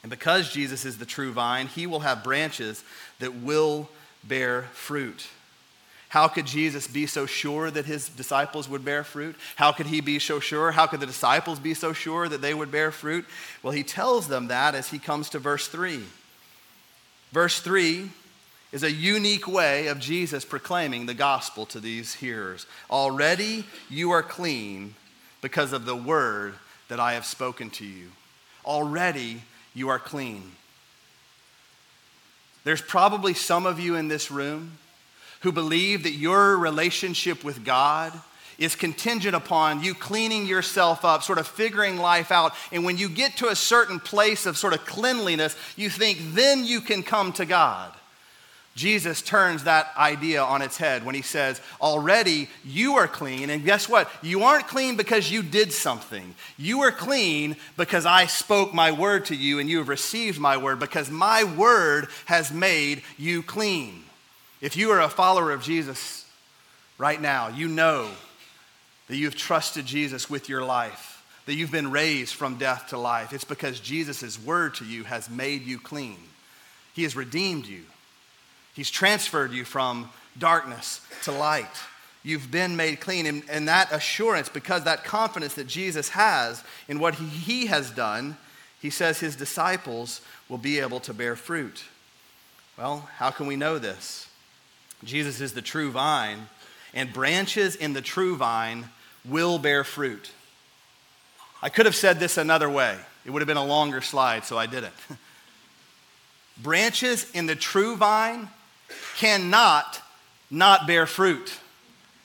And 0.09 0.19
because 0.19 0.51
Jesus 0.51 0.87
is 0.87 0.97
the 0.97 1.05
true 1.05 1.33
vine, 1.33 1.67
he 1.67 1.87
will 1.87 2.01
have 2.01 2.25
branches 2.25 2.83
that 3.19 3.35
will 3.35 3.91
bear 4.25 4.63
fruit. 4.73 5.27
How 6.09 6.29
could 6.29 6.47
Jesus 6.47 6.87
be 6.87 7.05
so 7.05 7.27
sure 7.27 7.71
that 7.71 7.85
his 7.85 8.09
disciples 8.09 8.71
would 8.71 8.87
bear 8.87 9.05
fruit? 9.05 9.37
How 9.57 9.71
could 9.71 9.85
he 9.85 10.01
be 10.01 10.19
so 10.19 10.41
sure? 10.41 10.71
How 10.71 10.87
could 10.87 11.01
the 11.01 11.07
disciples 11.07 11.59
be 11.59 11.75
so 11.75 11.93
sure 11.93 12.27
that 12.27 12.41
they 12.41 12.55
would 12.55 12.71
bear 12.71 12.91
fruit? 12.91 13.27
Well, 13.63 13.75
he 13.75 13.83
tells 13.83 14.29
them 14.29 14.49
that 14.49 14.75
as 14.75 14.89
he 14.89 14.99
comes 14.99 15.29
to 15.29 15.39
verse 15.39 15.69
3. 15.69 16.01
Verse 17.31 17.61
3 17.61 18.11
is 18.73 18.85
a 18.85 18.91
unique 18.91 19.47
way 19.47 19.89
of 19.89 19.99
Jesus 19.99 20.43
proclaiming 20.43 21.05
the 21.05 21.13
gospel 21.13 21.67
to 21.67 21.81
these 21.81 22.15
hearers. 22.15 22.65
Already 22.91 23.67
you 23.91 24.13
are 24.13 24.23
clean 24.23 24.95
because 25.43 25.75
of 25.75 25.85
the 25.85 25.97
word 25.97 26.55
that 26.89 26.99
I 26.99 27.13
have 27.13 27.27
spoken 27.27 27.69
to 27.73 27.85
you. 27.85 28.09
Already 28.65 29.43
you 29.75 29.89
are 29.89 29.99
clean. 29.99 30.53
There's 32.65 32.83
probably 32.83 33.35
some 33.35 33.67
of 33.67 33.81
you 33.81 33.95
in 33.97 34.09
this 34.09 34.31
room 34.31 34.79
who 35.41 35.53
believe 35.53 36.03
that 36.03 36.13
your 36.13 36.57
relationship 36.57 37.45
with 37.45 37.65
God 37.65 38.13
is 38.59 38.75
contingent 38.75 39.37
upon 39.37 39.83
you 39.83 39.95
cleaning 39.95 40.47
yourself 40.47 41.05
up, 41.05 41.23
sort 41.23 41.39
of 41.39 41.47
figuring 41.47 41.97
life 41.97 42.33
out. 42.33 42.53
And 42.73 42.85
when 42.85 42.99
you 42.99 43.09
get 43.09 43.37
to 43.37 43.49
a 43.49 43.57
certain 43.57 44.01
place 44.01 44.47
of 44.47 44.59
sort 44.59 44.75
of 44.75 44.85
cleanliness, 44.85 45.57
you 45.77 45.89
think 45.89 46.19
then 46.35 46.65
you 46.65 46.81
can 46.81 47.03
come 47.03 47.33
to 47.35 47.47
God. 47.47 47.93
Jesus 48.79 49.23
turns 49.23 49.65
that 49.65 49.91
idea 49.97 50.41
on 50.41 50.63
its 50.63 50.77
head 50.77 51.05
when 51.05 51.17
he 51.17 51.23
says, 51.23 51.61
Already 51.81 52.49
you 52.65 52.95
are 52.95 53.09
clean. 53.09 53.51
And 53.51 53.65
guess 53.65 53.89
what? 53.89 54.09
You 54.23 54.45
aren't 54.45 54.69
clean 54.69 54.97
because 54.97 55.33
you 55.33 55.43
did 55.43 55.73
something. 55.73 56.37
You 56.57 56.83
are 56.83 56.93
clean 56.93 57.57
because 57.77 58.07
I 58.07 58.27
spoke 58.27 58.73
my 58.73 58.93
word 58.93 59.25
to 59.27 59.35
you 59.35 59.59
and 59.59 59.69
you 59.69 59.79
have 59.79 59.89
received 59.89 60.39
my 60.39 60.57
word 60.57 60.79
because 60.79 61.11
my 61.11 61.43
word 61.43 62.07
has 62.27 62.53
made 62.53 63.03
you 63.19 63.43
clean. 63.43 64.05
If 64.61 64.77
you 64.77 64.93
are 64.93 65.01
a 65.01 65.09
follower 65.09 65.51
of 65.51 65.61
Jesus 65.61 66.25
right 66.99 67.21
now, 67.21 67.49
you 67.49 67.67
know 67.67 68.09
that 69.09 69.17
you've 69.17 69.35
trusted 69.35 69.87
Jesus 69.87 70.31
with 70.31 70.49
your 70.49 70.63
life, 70.63 71.25
that 71.47 71.55
you've 71.55 71.73
been 71.73 71.91
raised 71.91 72.33
from 72.33 72.59
death 72.59 72.91
to 72.91 72.99
life. 72.99 73.33
It's 73.33 73.43
because 73.43 73.81
Jesus' 73.81 74.41
word 74.41 74.77
to 74.77 74.85
you 74.85 75.03
has 75.03 75.29
made 75.29 75.67
you 75.67 75.81
clean. 75.81 76.19
He 76.95 77.03
has 77.03 77.17
redeemed 77.17 77.67
you, 77.67 77.83
He's 78.79 78.91
transferred 78.93 79.51
you 79.51 79.65
from 79.65 80.09
darkness 80.39 81.01
to 81.25 81.33
light. 81.33 81.67
You've 82.23 82.49
been 82.49 82.77
made 82.77 83.01
clean. 83.01 83.27
And, 83.27 83.43
and 83.51 83.67
that 83.67 83.91
assurance, 83.91 84.49
because 84.49 84.85
that 84.85 85.03
confidence 85.03 85.55
that 85.55 85.67
Jesus 85.67 86.11
has 86.11 86.63
in 86.87 87.01
what 87.01 87.17
he, 87.17 87.27
he 87.27 87.67
has 87.67 87.91
done, 87.91 88.37
he 88.81 88.89
says 88.89 89.19
his 89.19 89.35
disciples 89.35 90.21
will 90.49 90.59
be 90.59 90.79
able 90.79 91.01
to 91.01 91.13
bear 91.13 91.35
fruit. 91.35 91.87
Well, 92.79 93.09
how 93.17 93.31
can 93.31 93.49
we 93.49 93.57
know 93.57 93.81
this? 93.81 94.29
Jesus 95.03 95.41
is 95.41 95.55
the 95.55 95.61
true 95.61 95.91
vine, 95.91 96.47
and 96.95 97.13
branches 97.13 97.75
in 97.75 97.95
the 97.95 98.01
true 98.01 98.37
vine 98.37 98.91
will 99.25 99.59
bear 99.59 99.83
fruit. 99.83 100.31
I 101.61 101.69
could 101.69 101.87
have 101.87 101.97
said 101.97 102.21
this 102.21 102.39
another 102.39 102.71
way. 102.71 102.97
It 103.27 103.31
would 103.33 103.43
have 103.43 103.49
been 103.49 103.57
a 103.57 103.65
longer 103.65 104.03
slide, 104.03 104.45
so 104.45 104.57
I 104.57 104.67
didn't. 104.67 104.95
Branches 106.63 107.29
in 107.33 107.47
the 107.47 107.57
true 107.57 107.97
vine 107.97 108.49
cannot 109.17 110.01
not 110.51 110.87
bear 110.87 111.07
fruit. 111.07 111.59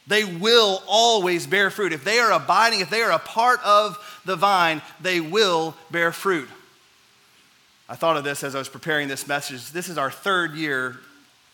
They 0.08 0.24
will 0.24 0.84
always 0.88 1.48
bear 1.48 1.70
fruit. 1.70 1.94
If 1.94 2.04
they 2.04 2.20
are 2.20 2.32
abiding, 2.32 2.82
if 2.82 2.90
they 2.90 3.02
are 3.02 3.12
a 3.12 3.20
part 3.20 3.62
of 3.64 3.98
the 4.26 4.36
vine, 4.36 4.82
they 5.02 5.22
will 5.22 5.76
bear 5.92 6.12
fruit. 6.12 6.50
I 7.88 7.96
thought 7.96 8.18
of 8.18 8.24
this 8.24 8.44
as 8.44 8.56
I 8.56 8.60
was 8.60 8.70
preparing 8.70 9.08
this 9.08 9.28
message. 9.28 9.72
This 9.72 9.90
is 9.90 9.98
our 9.98 10.12
third 10.12 10.54
year 10.54 10.98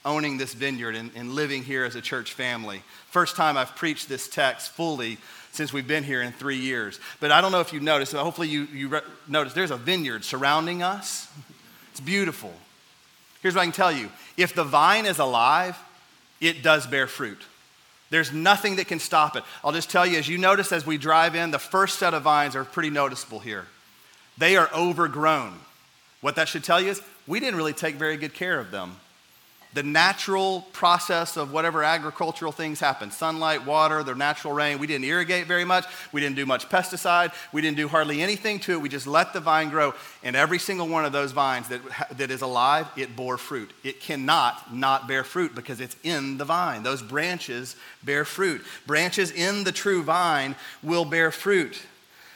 owning 0.05 0.37
this 0.37 0.53
vineyard 0.53 0.95
and, 0.95 1.11
and 1.15 1.33
living 1.33 1.63
here 1.63 1.83
as 1.83 1.95
a 1.95 2.01
church 2.01 2.33
family. 2.33 2.81
First 3.09 3.35
time 3.35 3.57
I've 3.57 3.75
preached 3.75 4.07
this 4.07 4.27
text 4.27 4.71
fully 4.71 5.17
since 5.51 5.73
we've 5.73 5.87
been 5.87 6.03
here 6.03 6.21
in 6.21 6.31
three 6.31 6.57
years. 6.57 6.99
But 7.19 7.31
I 7.31 7.41
don't 7.41 7.51
know 7.51 7.59
if 7.59 7.73
you've 7.73 7.83
noticed, 7.83 8.13
hopefully 8.13 8.47
you, 8.47 8.67
you 8.73 8.87
re- 8.87 9.01
noticed, 9.27 9.55
there's 9.55 9.71
a 9.71 9.77
vineyard 9.77 10.23
surrounding 10.23 10.81
us. 10.81 11.27
It's 11.91 11.99
beautiful. 11.99 12.53
Here's 13.41 13.55
what 13.55 13.61
I 13.61 13.65
can 13.65 13.73
tell 13.73 13.91
you 13.91 14.09
if 14.37 14.53
the 14.53 14.63
vine 14.63 15.05
is 15.05 15.19
alive, 15.19 15.77
it 16.41 16.63
does 16.63 16.87
bear 16.87 17.07
fruit. 17.07 17.41
There's 18.09 18.33
nothing 18.33 18.77
that 18.77 18.87
can 18.87 18.99
stop 18.99 19.35
it. 19.35 19.43
I'll 19.63 19.71
just 19.71 19.91
tell 19.91 20.05
you, 20.05 20.17
as 20.17 20.27
you 20.27 20.37
notice 20.37 20.71
as 20.71 20.85
we 20.85 20.97
drive 20.97 21.35
in, 21.35 21.51
the 21.51 21.59
first 21.59 21.99
set 21.99 22.13
of 22.13 22.23
vines 22.23 22.55
are 22.55 22.63
pretty 22.63 22.89
noticeable 22.89 23.39
here. 23.39 23.67
They 24.37 24.57
are 24.57 24.69
overgrown. 24.73 25.59
What 26.21 26.35
that 26.35 26.47
should 26.47 26.63
tell 26.63 26.81
you 26.81 26.89
is 26.89 27.01
we 27.27 27.39
didn't 27.39 27.55
really 27.55 27.73
take 27.73 27.95
very 27.95 28.17
good 28.17 28.33
care 28.33 28.59
of 28.59 28.71
them 28.71 28.97
the 29.73 29.83
natural 29.83 30.61
process 30.73 31.37
of 31.37 31.53
whatever 31.53 31.83
agricultural 31.83 32.51
things 32.51 32.79
happen 32.79 33.11
sunlight, 33.11 33.65
water, 33.65 34.01
the 34.01 34.15
natural 34.15 34.53
rain. 34.53 34.79
We 34.79 34.87
didn't 34.87 35.05
irrigate 35.05 35.45
very 35.45 35.65
much. 35.65 35.85
We 36.11 36.21
didn't 36.21 36.37
do 36.37 36.45
much 36.45 36.69
pesticide. 36.69 37.33
We 37.53 37.61
didn't 37.61 37.77
do 37.77 37.87
hardly 37.87 38.21
anything 38.21 38.59
to 38.61 38.73
it. 38.73 38.81
We 38.81 38.89
just 38.89 39.05
let 39.05 39.31
the 39.31 39.39
vine 39.39 39.69
grow. 39.69 39.93
And 40.23 40.35
every 40.35 40.57
single 40.57 40.87
one 40.87 41.05
of 41.05 41.11
those 41.11 41.33
vines 41.33 41.67
that, 41.67 41.81
that 42.17 42.31
is 42.31 42.41
alive, 42.41 42.87
it 42.97 43.15
bore 43.15 43.37
fruit. 43.37 43.71
It 43.83 43.99
cannot 43.99 44.73
not 44.73 45.07
bear 45.07 45.23
fruit 45.23 45.53
because 45.53 45.79
it's 45.81 45.95
in 46.03 46.37
the 46.37 46.45
vine. 46.45 46.81
Those 46.81 47.03
branches 47.03 47.75
bear 48.03 48.25
fruit. 48.25 48.63
Branches 48.87 49.31
in 49.31 49.63
the 49.65 49.71
true 49.71 50.01
vine 50.01 50.55
will 50.81 51.05
bear 51.05 51.29
fruit. 51.29 51.79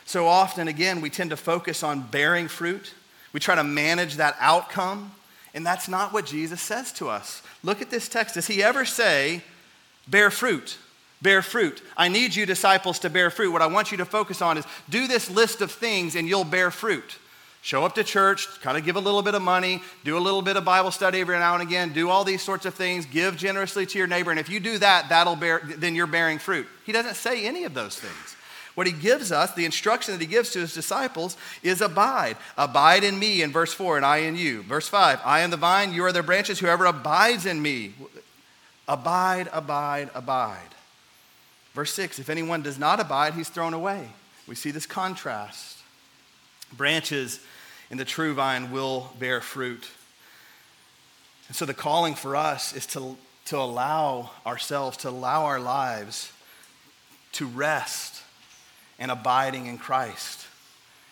So 0.06 0.28
often, 0.28 0.68
again, 0.68 1.02
we 1.02 1.10
tend 1.10 1.32
to 1.32 1.38
focus 1.38 1.82
on 1.82 2.02
bearing 2.02 2.48
fruit. 2.48 2.94
We 3.32 3.40
try 3.40 3.56
to 3.56 3.64
manage 3.64 4.18
that 4.18 4.36
outcome. 4.40 5.12
And 5.54 5.66
that's 5.66 5.88
not 5.88 6.14
what 6.14 6.26
Jesus 6.26 6.62
says 6.62 6.92
to 6.94 7.10
us. 7.10 7.42
Look 7.64 7.82
at 7.82 7.92
this 7.92 8.10
text. 8.10 8.36
Does 8.36 8.48
he 8.48 8.64
ever 8.64 8.86
say, 8.86 9.44
bear 10.08 10.32
fruit? 10.32 10.78
Bear 11.22 11.42
fruit. 11.42 11.82
I 11.96 12.10
need 12.10 12.36
you, 12.36 12.46
disciples, 12.46 13.00
to 13.00 13.10
bear 13.10 13.30
fruit. 13.30 13.52
What 13.52 13.62
I 13.62 13.68
want 13.68 13.92
you 13.92 13.98
to 13.98 14.06
focus 14.06 14.42
on 14.42 14.58
is 14.58 14.66
do 14.90 15.08
this 15.08 15.30
list 15.30 15.62
of 15.62 15.72
things 15.72 16.16
and 16.16 16.28
you'll 16.28 16.44
bear 16.44 16.72
fruit. 16.72 17.18
Show 17.62 17.86
up 17.86 17.96
to 17.96 18.04
church, 18.04 18.60
kind 18.60 18.78
of 18.78 18.84
give 18.84 18.98
a 18.98 19.00
little 19.00 19.22
bit 19.22 19.36
of 19.36 19.42
money, 19.42 19.82
do 20.04 20.18
a 20.18 20.20
little 20.20 20.42
bit 20.42 20.58
of 20.58 20.66
Bible 20.66 20.92
study 20.92 21.22
every 21.22 21.40
now 21.40 21.54
and 21.54 21.64
again, 21.64 21.94
do 21.94 22.10
all 22.10 22.26
these 22.26 22.42
sorts 22.42 22.66
of 22.66 22.74
things, 22.74 23.06
give 23.06 23.38
generously 23.38 23.86
to 23.86 23.98
your 23.98 24.06
neighbor. 24.06 24.32
And 24.32 24.40
if 24.40 24.50
you 24.50 24.60
do 24.60 24.78
that, 24.80 25.08
that'll 25.08 25.38
bear, 25.38 25.62
then 25.78 25.96
you're 25.96 26.06
bearing 26.06 26.40
fruit. 26.40 26.68
He 26.86 26.92
doesn't 26.92 27.16
say 27.16 27.46
any 27.46 27.64
of 27.64 27.74
those 27.74 27.98
things. 27.98 28.36
What 28.76 28.88
he 28.88 28.94
gives 28.94 29.32
us, 29.32 29.54
the 29.54 29.66
instruction 29.66 30.14
that 30.14 30.22
he 30.22 30.28
gives 30.28 30.52
to 30.52 30.60
his 30.60 30.74
disciples, 30.74 31.38
is 31.62 31.82
abide. 31.82 32.38
Abide 32.58 33.04
in 33.04 33.20
me 33.20 33.44
in 33.44 33.52
verse 33.52 33.74
4, 33.74 33.98
and 33.98 34.06
I 34.06 34.18
in 34.18 34.36
you. 34.36 34.64
Verse 34.64 34.88
5, 34.88 35.20
I 35.24 35.42
am 35.42 35.52
the 35.52 35.58
vine, 35.58 35.94
you 35.94 36.04
are 36.06 36.12
the 36.12 36.24
branches. 36.24 36.60
Whoever 36.60 36.86
abides 36.86 37.46
in 37.46 37.62
me, 37.62 37.94
abide, 38.88 39.48
abide, 39.54 40.10
abide. 40.16 40.70
Verse 41.74 41.94
6, 41.94 42.20
if 42.20 42.30
anyone 42.30 42.64
does 42.64 42.80
not 42.80 43.00
abide, 43.00 43.36
he's 43.36 43.50
thrown 43.50 43.74
away. 43.74 44.10
We 44.48 44.56
see 44.56 44.72
this 44.72 44.86
contrast. 44.86 45.78
Branches 46.76 47.40
in 47.92 47.98
the 47.98 48.06
true 48.06 48.34
vine 48.34 48.72
will 48.72 49.12
bear 49.20 49.40
fruit. 49.40 49.88
And 51.48 51.56
so 51.56 51.66
the 51.66 51.74
calling 51.74 52.16
for 52.16 52.36
us 52.36 52.74
is 52.74 52.88
to, 52.88 53.18
to 53.46 53.58
allow 53.58 54.32
ourselves, 54.46 54.98
to 54.98 55.10
allow 55.10 55.46
our 55.46 55.60
lives 55.60 56.32
to 57.34 57.46
rest 57.46 58.13
and 59.04 59.12
abiding 59.12 59.66
in 59.66 59.78
Christ. 59.78 60.48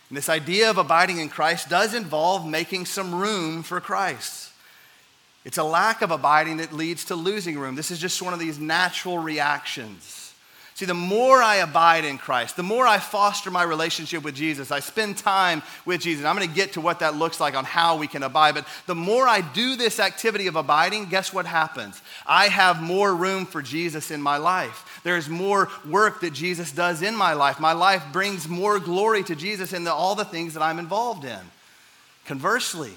And 0.07 0.17
this 0.17 0.29
idea 0.29 0.69
of 0.69 0.77
abiding 0.77 1.19
in 1.19 1.27
Christ 1.27 1.67
does 1.67 1.93
involve 1.93 2.47
making 2.47 2.85
some 2.85 3.13
room 3.13 3.63
for 3.63 3.81
Christ. 3.81 4.49
It's 5.43 5.57
a 5.57 5.63
lack 5.63 6.01
of 6.01 6.09
abiding 6.09 6.57
that 6.57 6.71
leads 6.71 7.03
to 7.05 7.15
losing 7.15 7.59
room. 7.59 7.75
This 7.75 7.91
is 7.91 7.99
just 7.99 8.21
one 8.21 8.33
of 8.33 8.39
these 8.39 8.57
natural 8.57 9.17
reactions. 9.17 10.20
See, 10.81 10.87
the 10.87 10.95
more 10.95 11.43
I 11.43 11.57
abide 11.57 12.05
in 12.05 12.17
Christ, 12.17 12.55
the 12.55 12.63
more 12.63 12.87
I 12.87 12.97
foster 12.97 13.51
my 13.51 13.61
relationship 13.61 14.23
with 14.23 14.33
Jesus, 14.33 14.71
I 14.71 14.79
spend 14.79 15.15
time 15.15 15.61
with 15.85 16.01
Jesus. 16.01 16.25
I'm 16.25 16.35
going 16.35 16.49
to 16.49 16.55
get 16.55 16.73
to 16.73 16.81
what 16.81 17.01
that 17.01 17.15
looks 17.15 17.39
like 17.39 17.53
on 17.53 17.65
how 17.65 17.97
we 17.97 18.07
can 18.07 18.23
abide. 18.23 18.55
But 18.55 18.65
the 18.87 18.95
more 18.95 19.27
I 19.27 19.41
do 19.41 19.75
this 19.75 19.99
activity 19.99 20.47
of 20.47 20.55
abiding, 20.55 21.05
guess 21.05 21.31
what 21.31 21.45
happens? 21.45 22.01
I 22.25 22.47
have 22.47 22.81
more 22.81 23.13
room 23.13 23.45
for 23.45 23.61
Jesus 23.61 24.09
in 24.09 24.23
my 24.23 24.37
life. 24.37 24.99
There's 25.03 25.29
more 25.29 25.69
work 25.87 26.19
that 26.21 26.33
Jesus 26.33 26.71
does 26.71 27.03
in 27.03 27.15
my 27.15 27.33
life. 27.33 27.59
My 27.59 27.73
life 27.73 28.03
brings 28.11 28.47
more 28.47 28.79
glory 28.79 29.21
to 29.25 29.35
Jesus 29.35 29.73
in 29.73 29.83
the, 29.83 29.93
all 29.93 30.15
the 30.15 30.25
things 30.25 30.55
that 30.55 30.63
I'm 30.63 30.79
involved 30.79 31.25
in. 31.25 31.41
Conversely, 32.25 32.93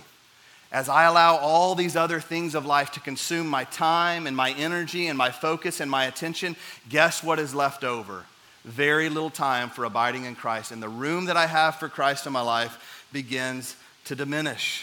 as 0.75 0.89
I 0.89 1.05
allow 1.05 1.37
all 1.37 1.77
these 1.77 1.95
other 1.95 2.19
things 2.19 2.57
of 2.57 2.67
life 2.67 2.91
to 2.93 3.01
consume 3.01 3.47
my 3.47 3.63
time 3.63 4.27
and 4.27 4.37
my 4.37 4.51
energy 4.55 5.07
and 5.07 5.17
my 5.17 5.31
focus 5.31 5.79
and 5.79 5.89
my 5.89 6.07
attention, 6.07 6.57
guess 6.89 7.23
what 7.23 7.39
is 7.39 7.55
left 7.55 7.85
over? 7.85 8.25
Very 8.65 9.09
little 9.09 9.31
time 9.31 9.71
for 9.71 9.85
abiding 9.85 10.25
in 10.25 10.35
Christ. 10.35 10.73
And 10.73 10.83
the 10.83 10.89
room 10.89 11.27
that 11.27 11.37
I 11.37 11.47
have 11.47 11.77
for 11.77 11.89
Christ 11.89 12.27
in 12.27 12.33
my 12.33 12.41
life 12.41 13.07
begins 13.13 13.77
to 14.07 14.17
diminish. 14.17 14.83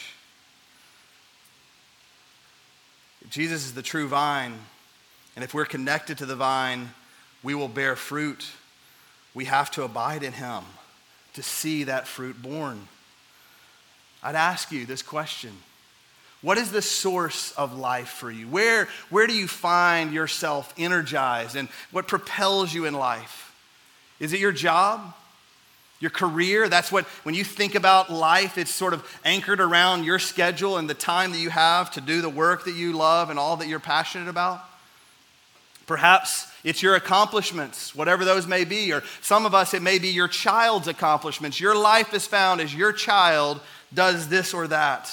Jesus 3.30 3.66
is 3.66 3.74
the 3.74 3.82
true 3.82 4.08
vine. 4.08 4.54
And 5.36 5.44
if 5.44 5.54
we're 5.54 5.66
connected 5.66 6.20
to 6.20 6.26
the 6.26 6.38
vine, 6.38 6.92
we 7.44 7.54
will 7.54 7.68
bear 7.68 7.98
fruit. 7.98 8.50
We 9.34 9.44
have 9.44 9.70
to 9.72 9.84
abide 9.84 10.24
in 10.24 10.32
him 10.32 10.64
to 11.34 11.44
see 11.44 11.84
that 11.84 12.08
fruit 12.08 12.42
born. 12.42 12.88
I'd 14.24 14.36
ask 14.36 14.72
you 14.72 14.86
this 14.86 15.02
question 15.02 15.52
what 16.42 16.58
is 16.58 16.72
the 16.72 16.82
source 16.82 17.52
of 17.54 17.78
life 17.78 18.10
for 18.10 18.32
you? 18.32 18.48
Where, 18.48 18.88
where 19.10 19.28
do 19.28 19.34
you 19.34 19.48
find 19.48 20.12
yourself 20.12 20.74
energized 20.78 21.56
and 21.56 21.70
what 21.92 22.08
propels 22.08 22.74
you 22.74 22.86
in 22.86 22.94
life? 22.94 23.56
Is 24.20 24.34
it 24.34 24.40
your 24.40 24.52
job? 24.52 25.14
Your 26.00 26.10
career? 26.10 26.68
That's 26.68 26.92
what, 26.92 27.06
when 27.24 27.36
you 27.36 27.44
think 27.44 27.76
about 27.76 28.12
life, 28.12 28.58
it's 28.58 28.74
sort 28.74 28.94
of 28.94 29.08
anchored 29.24 29.60
around 29.60 30.04
your 30.04 30.18
schedule 30.18 30.78
and 30.78 30.90
the 30.90 30.96
time 30.96 31.32
that 31.32 31.38
you 31.38 31.52
have 31.52 31.92
to 31.92 32.02
do 32.02 32.22
the 32.22 32.30
work 32.30 32.66
that 32.66 32.74
you 32.74 32.94
love 32.94 33.30
and 33.30 33.38
all 33.38 33.58
that 33.58 33.68
you're 33.68 33.80
passionate 33.80 34.28
about. 34.28 34.64
Perhaps 35.86 36.48
It's 36.64 36.84
your 36.84 36.96
accomplishments, 36.96 37.96
whatever 37.96 38.24
those 38.24 38.46
may 38.46 38.66
be. 38.66 38.94
Or 38.94 39.04
some 39.22 39.46
of 39.46 39.56
us, 39.56 39.74
it 39.74 39.82
may 39.82 40.00
be 40.00 40.10
your 40.10 40.28
child's 40.28 40.88
accomplishments. 40.88 41.60
Your 41.60 41.76
life 41.76 42.14
is 42.14 42.28
found 42.28 42.62
as 42.62 42.74
your 42.74 42.94
child 42.94 43.60
does 43.94 44.28
this 44.28 44.54
or 44.54 44.68
that. 44.68 45.12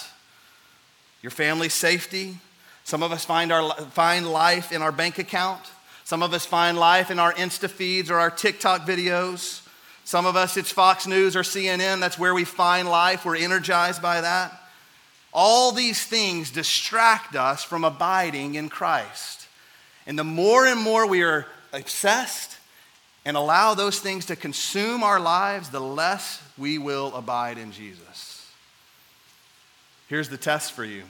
Your 1.22 1.30
family's 1.30 1.74
safety. 1.74 2.38
Some 2.84 3.02
of 3.02 3.12
us 3.12 3.24
find, 3.24 3.52
our, 3.52 3.74
find 3.90 4.26
life 4.26 4.72
in 4.72 4.82
our 4.82 4.92
bank 4.92 5.18
account. 5.18 5.60
Some 6.04 6.22
of 6.22 6.32
us 6.32 6.46
find 6.46 6.78
life 6.78 7.10
in 7.10 7.18
our 7.18 7.32
Insta 7.34 7.68
feeds 7.68 8.10
or 8.10 8.18
our 8.18 8.30
TikTok 8.30 8.86
videos. 8.86 9.60
Some 10.04 10.24
of 10.24 10.36
us, 10.36 10.56
it's 10.56 10.72
Fox 10.72 11.06
News 11.06 11.36
or 11.36 11.42
CNN. 11.42 12.00
That's 12.00 12.18
where 12.18 12.34
we 12.34 12.44
find 12.44 12.88
life. 12.88 13.26
We're 13.26 13.36
energized 13.36 14.00
by 14.00 14.22
that. 14.22 14.58
All 15.34 15.72
these 15.72 16.02
things 16.02 16.50
distract 16.50 17.36
us 17.36 17.62
from 17.62 17.84
abiding 17.84 18.54
in 18.54 18.70
Christ. 18.70 19.46
And 20.06 20.18
the 20.18 20.24
more 20.24 20.66
and 20.66 20.80
more 20.80 21.06
we 21.06 21.22
are 21.22 21.46
obsessed 21.74 22.56
and 23.26 23.36
allow 23.36 23.74
those 23.74 24.00
things 24.00 24.24
to 24.26 24.36
consume 24.36 25.02
our 25.02 25.20
lives, 25.20 25.68
the 25.68 25.80
less 25.80 26.42
we 26.56 26.78
will 26.78 27.14
abide 27.14 27.58
in 27.58 27.72
Jesus. 27.72 28.27
Here's 30.08 30.28
the 30.28 30.38
test 30.38 30.72
for 30.72 30.84
you. 30.84 31.04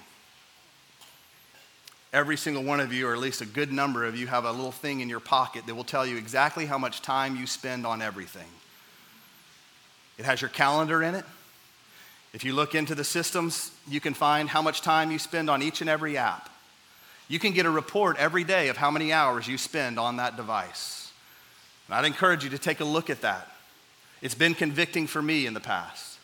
Every 2.13 2.37
single 2.37 2.65
one 2.65 2.81
of 2.81 2.93
you, 2.93 3.07
or 3.07 3.13
at 3.13 3.19
least 3.19 3.41
a 3.41 3.47
good 3.47 3.71
number 3.71 4.05
of 4.05 4.17
you, 4.17 4.27
have 4.27 4.45
a 4.45 4.51
little 4.51 4.73
thing 4.73 5.01
in 5.01 5.09
your 5.09 5.21
pocket 5.21 5.67
that 5.67 5.75
will 5.75 5.85
tell 5.85 6.07
you 6.07 6.17
exactly 6.17 6.67
how 6.67 6.79
much 6.79 7.03
time 7.03 7.37
you 7.37 7.47
spend 7.47 7.87
on 7.87 8.03
everything. 8.03 8.49
It 10.19 10.25
has 10.25 10.41
your 10.41 10.49
calendar 10.51 11.03
in 11.03 11.15
it. 11.15 11.25
If 12.33 12.45
you 12.45 12.55
look 12.55 12.75
into 12.75 12.95
the 12.95 13.05
systems, 13.05 13.71
you 13.89 14.01
can 14.01 14.15
find 14.15 14.49
how 14.49 14.63
much 14.63 14.83
time 14.83 15.11
you 15.11 15.19
spend 15.19 15.49
on 15.49 15.63
each 15.63 15.81
and 15.81 15.89
every 15.89 16.17
app. 16.17 16.51
You 17.29 17.39
can 17.39 17.53
get 17.53 17.67
a 17.67 17.71
report 17.71 18.17
every 18.19 18.43
day 18.43 18.69
of 18.69 18.77
how 18.77 18.91
many 18.91 19.13
hours 19.13 19.47
you 19.47 19.59
spend 19.59 19.99
on 19.99 20.17
that 20.17 20.37
device. 20.37 21.13
And 21.87 21.95
I'd 21.95 22.05
encourage 22.05 22.43
you 22.43 22.51
to 22.51 22.59
take 22.59 22.81
a 22.81 22.85
look 22.85 23.11
at 23.11 23.21
that. 23.21 23.51
It's 24.23 24.35
been 24.35 24.55
convicting 24.55 25.07
for 25.07 25.23
me 25.23 25.47
in 25.47 25.55
the 25.55 25.61
past. 25.61 26.18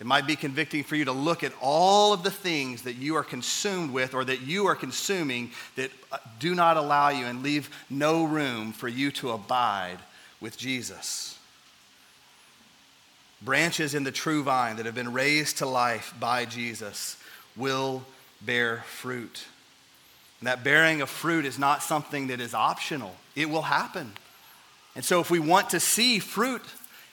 It 0.00 0.06
might 0.06 0.26
be 0.26 0.34
convicting 0.34 0.82
for 0.82 0.96
you 0.96 1.04
to 1.04 1.12
look 1.12 1.44
at 1.44 1.52
all 1.60 2.12
of 2.12 2.22
the 2.22 2.30
things 2.30 2.82
that 2.82 2.96
you 2.96 3.16
are 3.16 3.22
consumed 3.22 3.92
with 3.92 4.14
or 4.14 4.24
that 4.24 4.40
you 4.40 4.66
are 4.66 4.74
consuming 4.74 5.50
that 5.76 5.90
uh, 6.10 6.16
do 6.38 6.54
not 6.54 6.78
allow 6.78 7.10
you 7.10 7.26
and 7.26 7.42
leave 7.42 7.68
no 7.90 8.24
room 8.24 8.72
for 8.72 8.88
you 8.88 9.10
to 9.12 9.30
abide 9.30 9.98
with 10.40 10.56
Jesus 10.56 11.38
branches 13.42 13.94
in 13.94 14.04
the 14.04 14.12
true 14.12 14.42
vine 14.42 14.76
that 14.76 14.86
have 14.86 14.94
been 14.94 15.12
raised 15.12 15.58
to 15.58 15.66
life 15.66 16.14
by 16.20 16.44
Jesus 16.44 17.16
will 17.56 18.04
bear 18.40 18.78
fruit. 18.86 19.44
And 20.40 20.46
that 20.46 20.64
bearing 20.64 21.00
of 21.00 21.10
fruit 21.10 21.44
is 21.44 21.58
not 21.58 21.82
something 21.82 22.28
that 22.28 22.40
is 22.40 22.54
optional, 22.54 23.14
it 23.34 23.48
will 23.48 23.62
happen. 23.62 24.12
And 24.96 25.04
so, 25.04 25.20
if 25.20 25.30
we 25.30 25.38
want 25.38 25.70
to 25.70 25.80
see 25.80 26.18
fruit 26.18 26.62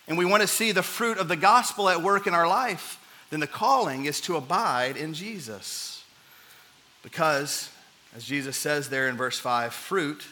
and 0.08 0.18
we 0.18 0.26
want 0.26 0.42
to 0.42 0.48
see 0.48 0.72
the 0.72 0.84
fruit 0.84 1.18
of 1.18 1.28
the 1.28 1.36
gospel 1.36 1.90
at 1.90 2.02
work 2.02 2.28
in 2.28 2.34
our 2.34 2.48
life, 2.48 3.04
then 3.30 3.40
the 3.40 3.48
calling 3.48 4.06
is 4.06 4.22
to 4.22 4.38
abide 4.38 4.96
in 4.96 5.14
Jesus. 5.14 6.04
Because, 7.04 7.70
as 8.16 8.24
Jesus 8.24 8.56
says 8.56 8.90
there 8.90 9.10
in 9.10 9.18
verse 9.18 9.38
5, 9.38 9.74
fruit, 9.74 10.26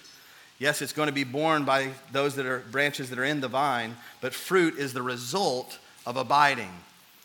yes, 0.59 0.81
it's 0.81 0.93
going 0.93 1.07
to 1.07 1.13
be 1.13 1.25
borne 1.25 1.65
by 1.65 1.89
those 2.11 2.35
that 2.35 2.45
are 2.45 2.59
branches 2.71 3.09
that 3.09 3.19
are 3.19 3.25
in 3.25 3.41
the 3.41 3.47
vine, 3.47 3.97
but 4.21 4.33
fruit 4.33 4.77
is 4.77 4.93
the 4.93 5.01
result 5.01 5.77
of 6.05 6.15
abiding. 6.15 6.71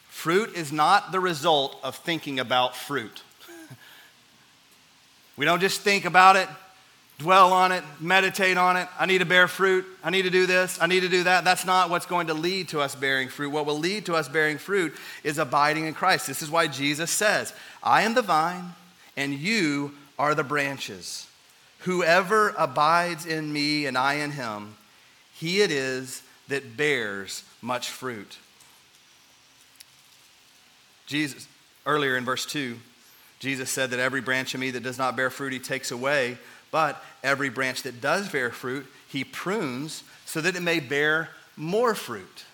Fruit 0.09 0.55
is 0.57 0.73
not 0.73 1.13
the 1.13 1.21
result 1.21 1.79
of 1.85 1.95
thinking 1.95 2.41
about 2.41 2.75
fruit. 2.75 3.23
we 5.37 5.45
don't 5.45 5.61
just 5.61 5.83
think 5.83 6.05
about 6.05 6.35
it, 6.35 6.49
dwell 7.21 7.53
on 7.53 7.71
it, 7.71 7.85
meditate 8.01 8.57
on 8.57 8.79
it. 8.79 8.89
I 8.99 9.05
need 9.05 9.19
to 9.19 9.27
bear 9.27 9.47
fruit. 9.47 9.85
I 10.03 10.09
need 10.09 10.23
to 10.23 10.31
do 10.31 10.47
this. 10.47 10.79
I 10.81 10.87
need 10.87 11.01
to 11.01 11.09
do 11.09 11.25
that. 11.25 11.45
That's 11.45 11.67
not 11.67 11.91
what's 11.91 12.07
going 12.07 12.29
to 12.29 12.35
lead 12.35 12.69
to 12.69 12.81
us 12.81 12.95
bearing 12.95 13.29
fruit. 13.29 13.51
What 13.51 13.67
will 13.67 13.79
lead 13.79 14.07
to 14.07 14.15
us 14.15 14.27
bearing 14.27 14.57
fruit 14.57 14.97
is 15.23 15.37
abiding 15.37 15.85
in 15.85 15.93
Christ. 15.93 16.27
This 16.27 16.41
is 16.41 16.51
why 16.51 16.67
Jesus 16.67 17.11
says, 17.11 17.53
I 17.83 18.03
am 18.03 18.15
the 18.15 18.23
vine, 18.23 18.65
and 19.19 19.35
you 19.35 19.93
are 20.19 20.35
the 20.35 20.43
branches. 20.43 21.27
Whoever 21.81 22.55
abides 22.57 23.27
in 23.27 23.53
me 23.53 23.85
and 23.85 23.99
I 23.99 24.15
in 24.15 24.31
him, 24.31 24.77
he 25.35 25.61
it 25.61 25.71
is 25.71 26.23
that 26.49 26.79
bears 26.79 27.45
much 27.61 27.91
fruit. 27.91 28.39
Jesus, 31.05 31.47
earlier 31.85 32.17
in 32.17 32.25
verse 32.25 32.47
2, 32.47 32.79
Jesus 33.41 33.71
said 33.71 33.91
that 33.91 34.01
every 34.01 34.23
branch 34.23 34.55
of 34.55 34.61
me 34.61 34.71
that 34.71 34.83
does 34.83 34.99
not 34.99 35.17
bear 35.17 35.29
fruit, 35.29 35.53
he 35.53 35.59
takes 35.59 35.91
away. 35.91 36.39
But 36.71 37.03
every 37.23 37.49
branch 37.49 37.83
that 37.83 38.01
does 38.01 38.29
bear 38.29 38.51
fruit, 38.51 38.87
he 39.09 39.25
prunes 39.25 40.05
so 40.25 40.41
that 40.41 40.57
it 40.57 40.63
may 40.63 40.81
bear 40.81 41.31
more 41.57 41.95
fruit. 41.95 42.45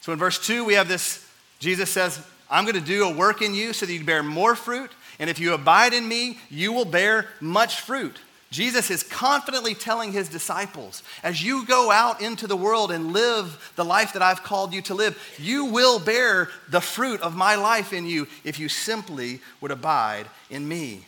So 0.00 0.12
in 0.12 0.18
verse 0.18 0.44
2, 0.44 0.64
we 0.64 0.74
have 0.74 0.88
this 0.88 1.26
Jesus 1.58 1.90
says, 1.90 2.18
I'm 2.50 2.64
going 2.64 2.74
to 2.74 2.80
do 2.80 3.04
a 3.04 3.14
work 3.14 3.42
in 3.42 3.54
you 3.54 3.72
so 3.72 3.86
that 3.86 3.92
you 3.92 4.02
bear 4.02 4.22
more 4.22 4.56
fruit. 4.56 4.90
And 5.18 5.28
if 5.28 5.38
you 5.38 5.52
abide 5.52 5.92
in 5.92 6.08
me, 6.08 6.38
you 6.48 6.72
will 6.72 6.86
bear 6.86 7.26
much 7.38 7.82
fruit. 7.82 8.16
Jesus 8.50 8.90
is 8.90 9.04
confidently 9.04 9.74
telling 9.74 10.10
his 10.10 10.28
disciples, 10.28 11.04
as 11.22 11.44
you 11.44 11.64
go 11.66 11.92
out 11.92 12.20
into 12.20 12.48
the 12.48 12.56
world 12.56 12.90
and 12.90 13.12
live 13.12 13.72
the 13.76 13.84
life 13.84 14.14
that 14.14 14.22
I've 14.22 14.42
called 14.42 14.72
you 14.72 14.82
to 14.82 14.94
live, 14.94 15.16
you 15.38 15.66
will 15.66 16.00
bear 16.00 16.48
the 16.68 16.80
fruit 16.80 17.20
of 17.20 17.36
my 17.36 17.54
life 17.54 17.92
in 17.92 18.06
you 18.06 18.26
if 18.42 18.58
you 18.58 18.68
simply 18.68 19.40
would 19.60 19.70
abide 19.70 20.26
in 20.48 20.66
me. 20.66 21.06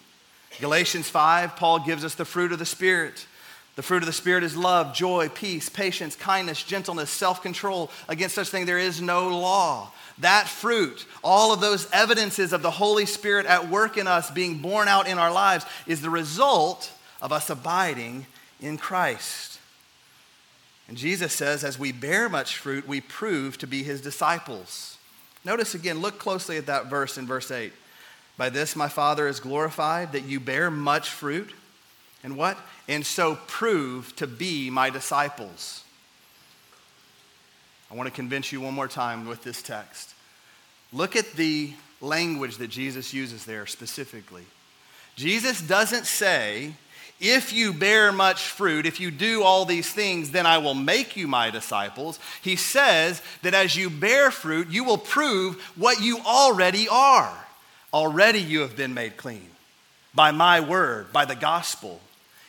Galatians 0.61 1.09
5, 1.09 1.57
Paul 1.57 1.81
gives 1.81 2.05
us 2.05 2.15
the 2.15 2.25
fruit 2.25 2.53
of 2.53 2.59
the 2.59 2.67
Spirit. 2.67 3.27
The 3.75 3.83
fruit 3.83 4.03
of 4.03 4.07
the 4.07 4.13
Spirit 4.13 4.45
is 4.45 4.57
love, 4.57 4.95
joy, 4.95 5.31
peace, 5.31 5.69
patience, 5.69 6.15
kindness, 6.15 6.63
gentleness, 6.63 7.11
self 7.11 7.43
control. 7.43 7.91
Against 8.09 8.35
such 8.35 8.49
thing, 8.49 8.67
there 8.67 8.79
is 8.79 9.01
no 9.01 9.29
law. 9.29 9.91
That 10.19 10.47
fruit, 10.47 11.07
all 11.25 11.53
of 11.53 11.61
those 11.61 11.89
evidences 11.91 12.53
of 12.53 12.63
the 12.63 12.71
Holy 12.71 13.07
Spirit 13.07 13.47
at 13.47 13.71
work 13.71 13.97
in 13.97 14.07
us, 14.07 14.31
being 14.31 14.59
born 14.59 14.89
out 14.89 15.09
in 15.09 15.19
our 15.19 15.33
lives, 15.33 15.65
is 15.87 16.03
the 16.03 16.11
result 16.11 16.93
of 17.23 17.33
us 17.33 17.49
abiding 17.49 18.27
in 18.61 18.77
Christ. 18.77 19.59
And 20.87 20.99
Jesus 20.99 21.33
says, 21.33 21.65
as 21.65 21.79
we 21.79 21.93
bear 21.93 22.29
much 22.29 22.59
fruit, 22.59 22.87
we 22.87 23.01
prove 23.01 23.57
to 23.59 23.67
be 23.67 23.83
his 23.83 24.03
disciples. 24.03 24.99
Notice 25.45 25.75
again, 25.75 26.01
look 26.01 26.19
closely 26.19 26.59
at 26.59 26.67
that 26.67 26.87
verse 26.87 27.17
in 27.17 27.27
verse 27.27 27.51
8. 27.51 27.73
By 28.37 28.49
this 28.49 28.75
my 28.75 28.89
Father 28.89 29.29
is 29.29 29.41
glorified, 29.41 30.13
that 30.13 30.25
you 30.25 30.41
bear 30.41 30.71
much 30.71 31.11
fruit. 31.11 31.53
And 32.25 32.37
what? 32.37 32.57
And 32.89 33.05
so 33.05 33.37
prove 33.47 34.15
to 34.17 34.27
be 34.27 34.71
my 34.71 34.91
disciples. 34.91 35.85
I 37.91 37.95
want 37.95 38.09
to 38.09 38.15
convince 38.15 38.53
you 38.53 38.61
one 38.61 38.75
more 38.75 38.89
time 38.89 39.27
with 39.27 39.43
this 39.43 39.61
text. 39.61 40.15
Look 40.93 41.15
at 41.15 41.33
the 41.33 41.73
language 42.01 42.57
that 42.57 42.69
Jesus 42.69 43.13
uses 43.13 43.45
there 43.45 43.67
specifically. 43.67 44.45
Jesus 45.15 45.61
doesn't 45.61 46.07
say, 46.07 46.73
if 47.21 47.53
you 47.53 47.73
bear 47.73 48.11
much 48.11 48.43
fruit, 48.43 48.87
if 48.87 48.99
you 48.99 49.11
do 49.11 49.43
all 49.43 49.65
these 49.65 49.93
things, 49.93 50.31
then 50.31 50.47
I 50.47 50.59
will 50.59 50.75
make 50.75 51.17
you 51.17 51.29
my 51.29 51.51
disciples. 51.51 52.19
He 52.41 52.57
says 52.57 53.23
that 53.43 53.55
as 53.55 53.77
you 53.77 53.91
bear 53.91 54.31
fruit, 54.31 54.69
you 54.71 54.85
will 54.85 54.99
prove 54.99 55.63
what 55.77 56.01
you 56.01 56.19
already 56.21 56.89
are. 56.89 57.33
Already 57.93 58.41
you 58.41 58.61
have 58.61 58.77
been 58.77 58.95
made 58.95 59.17
clean 59.17 59.49
by 60.15 60.31
my 60.31 60.61
word, 60.61 61.13
by 61.13 61.25
the 61.25 61.35
gospel. 61.35 62.01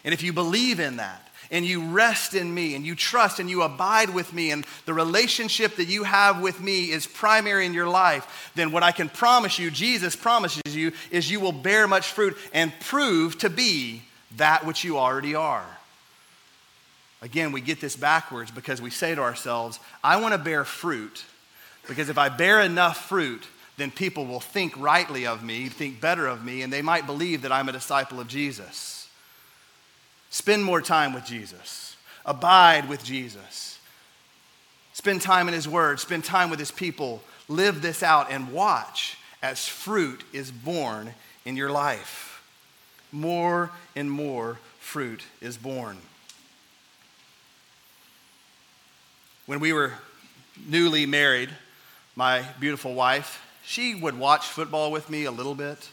And 0.04 0.14
if 0.14 0.24
you 0.24 0.34
believe 0.34 0.80
in 0.80 0.98
that, 0.98 1.24
and 1.54 1.66
you 1.66 1.84
rest 1.90 2.34
in 2.34 2.52
me 2.52 2.74
and 2.76 2.84
you 2.84 2.96
trust 2.96 3.40
and 3.40 3.48
you 3.48 3.62
abide 3.62 4.10
with 4.10 4.34
me 4.34 4.50
and 4.52 4.66
the 4.86 4.94
relationship 4.94 5.76
that 5.76 5.86
you 5.86 6.04
have 6.04 6.42
with 6.42 6.60
me 6.60 6.90
is 6.90 7.06
primary 7.06 7.66
in 7.66 7.74
your 7.76 7.88
life, 7.88 8.52
then 8.56 8.72
what 8.72 8.82
I 8.82 8.92
can 8.92 9.08
promise 9.08 9.60
you, 9.60 9.70
Jesus 9.70 10.16
promises 10.16 10.76
you, 10.76 10.94
is 11.12 11.30
you 11.30 11.40
will 11.40 11.52
bear 11.52 11.88
much 11.88 12.08
fruit 12.08 12.36
and 12.54 12.74
prove 12.80 13.38
to 13.40 13.52
be 13.52 14.02
that 14.38 14.66
which 14.66 14.84
you 14.84 14.98
already 14.98 15.36
are. 15.36 15.66
Again, 17.22 17.52
we 17.52 17.62
get 17.62 17.80
this 17.80 17.96
backwards 17.96 18.50
because 18.50 18.82
we 18.82 18.90
say 18.90 19.14
to 19.14 19.22
ourselves, 19.22 19.80
I 20.04 20.20
want 20.20 20.34
to 20.34 20.40
bear 20.40 20.66
fruit 20.66 21.24
because 21.88 22.10
if 22.10 22.18
I 22.18 22.30
bear 22.30 22.62
enough 22.62 23.08
fruit, 23.08 23.46
then 23.78 23.92
people 23.92 24.26
will 24.26 24.40
think 24.40 24.74
rightly 24.78 25.26
of 25.26 25.44
me, 25.44 25.68
think 25.68 26.00
better 26.00 26.28
of 26.28 26.46
me, 26.46 26.62
and 26.62 26.72
they 26.72 26.82
might 26.82 27.06
believe 27.06 27.42
that 27.42 27.52
I'm 27.52 27.70
a 27.70 27.74
disciple 27.74 28.20
of 28.20 28.28
Jesus. 28.28 29.10
Spend 30.30 30.64
more 30.64 30.82
time 30.82 31.14
with 31.14 31.26
Jesus, 31.26 31.96
abide 32.26 32.88
with 32.88 33.04
Jesus, 33.04 33.80
spend 34.94 35.22
time 35.22 35.48
in 35.48 35.54
His 35.54 35.68
Word, 35.68 36.00
spend 36.00 36.24
time 36.24 36.50
with 36.50 36.60
His 36.60 36.72
people, 36.72 37.24
live 37.48 37.82
this 37.82 38.04
out, 38.04 38.32
and 38.32 38.52
watch 38.52 39.18
as 39.42 39.68
fruit 39.68 40.24
is 40.34 40.52
born 40.52 41.14
in 41.46 41.56
your 41.56 41.70
life. 41.70 42.44
More 43.12 43.72
and 43.96 44.10
more 44.10 44.60
fruit 44.80 45.24
is 45.42 45.58
born. 45.58 45.98
When 49.46 49.60
we 49.60 49.74
were 49.74 49.94
newly 50.68 51.06
married, 51.06 51.50
my 52.16 52.46
beautiful 52.60 52.94
wife, 52.94 53.42
she 53.66 53.96
would 53.96 54.18
watch 54.18 54.48
football 54.48 54.92
with 54.92 55.10
me 55.10 55.26
a 55.26 55.32
little 55.32 55.56
bit, 55.56 55.90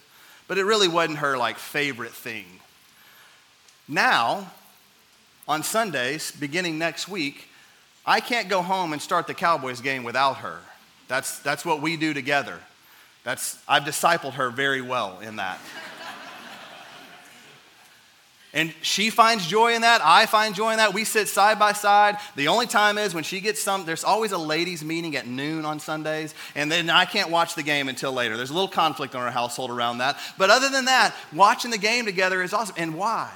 but 0.49 0.59
it 0.59 0.65
really 0.65 0.89
wasn't 0.89 1.19
her 1.19 1.37
like 1.37 1.59
favorite 1.59 2.13
thing. 2.13 2.45
Now, 3.89 4.51
on 5.49 5.63
Sundays, 5.63 6.33
beginning 6.33 6.79
next 6.79 7.09
week, 7.09 7.49
I 8.07 8.21
can't 8.21 8.49
go 8.49 8.63
home 8.63 8.93
and 8.93 9.01
start 9.01 9.27
the 9.27 9.35
Cowboys 9.35 9.81
game 9.81 10.05
without 10.05 10.39
her. 10.39 10.59
That's, 11.09 11.41
that's 11.41 11.65
what 11.65 11.83
we 11.83 11.97
do 11.97 12.15
together. 12.15 12.59
That's, 13.25 13.59
I've 13.69 13.83
discipled 13.83 14.35
her 14.35 14.51
very 14.51 14.81
well 14.81 15.19
in 15.21 15.37
that. 15.37 15.59
And 18.53 18.75
she 18.83 19.11
finds 19.11 19.47
joy 19.47 19.75
in 19.75 19.83
that. 19.83 20.01
I 20.03 20.27
find 20.27 20.55
joy 20.57 20.73
in 20.73 20.79
that. 20.79 20.93
We 20.93 21.05
sit 21.05 21.29
side 21.29 21.59
by 21.59 21.73
side. 21.73 22.17
The 22.35 22.49
only 22.49 22.67
time 22.67 22.99
is 22.99 23.15
when 23.15 23.23
she 23.23 23.41
gets 23.41 23.61
some, 23.61 23.85
there's 23.85 24.03
always 24.03 24.33
a 24.33 24.39
ladies' 24.39 24.83
meeting 24.83 25.15
at 25.15 25.27
noon 25.27 25.65
on 25.65 25.79
Sundays, 25.79 26.35
and 26.57 26.71
then 26.71 26.91
I 26.91 27.05
can't 27.05 27.31
watch 27.31 27.55
the 27.55 27.63
game 27.63 27.89
until 27.89 28.13
later. 28.13 28.37
There's 28.37 28.51
a 28.51 28.55
little 28.55 28.69
conflict 28.69 29.15
in 29.15 29.21
our 29.21 29.31
household 29.31 29.71
around 29.71 29.99
that. 29.99 30.19
But 30.37 30.51
other 30.51 30.69
than 30.69 30.87
that, 30.87 31.15
watching 31.33 31.71
the 31.71 31.79
game 31.79 32.07
together 32.07 32.43
is 32.43 32.53
awesome. 32.53 32.75
And 32.77 32.97
why? 32.97 33.31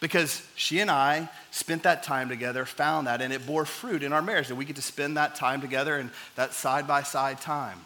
Because 0.00 0.44
she 0.56 0.80
and 0.80 0.90
I 0.90 1.28
spent 1.52 1.84
that 1.84 2.02
time 2.02 2.28
together, 2.28 2.64
found 2.64 3.06
that, 3.06 3.22
and 3.22 3.32
it 3.32 3.46
bore 3.46 3.64
fruit 3.64 4.02
in 4.02 4.12
our 4.12 4.22
marriage. 4.22 4.48
And 4.48 4.58
we 4.58 4.64
get 4.64 4.74
to 4.74 4.82
spend 4.82 5.16
that 5.16 5.36
time 5.36 5.60
together 5.60 5.96
and 5.96 6.10
that 6.34 6.52
side 6.52 6.88
by 6.88 7.04
side 7.04 7.40
time. 7.40 7.78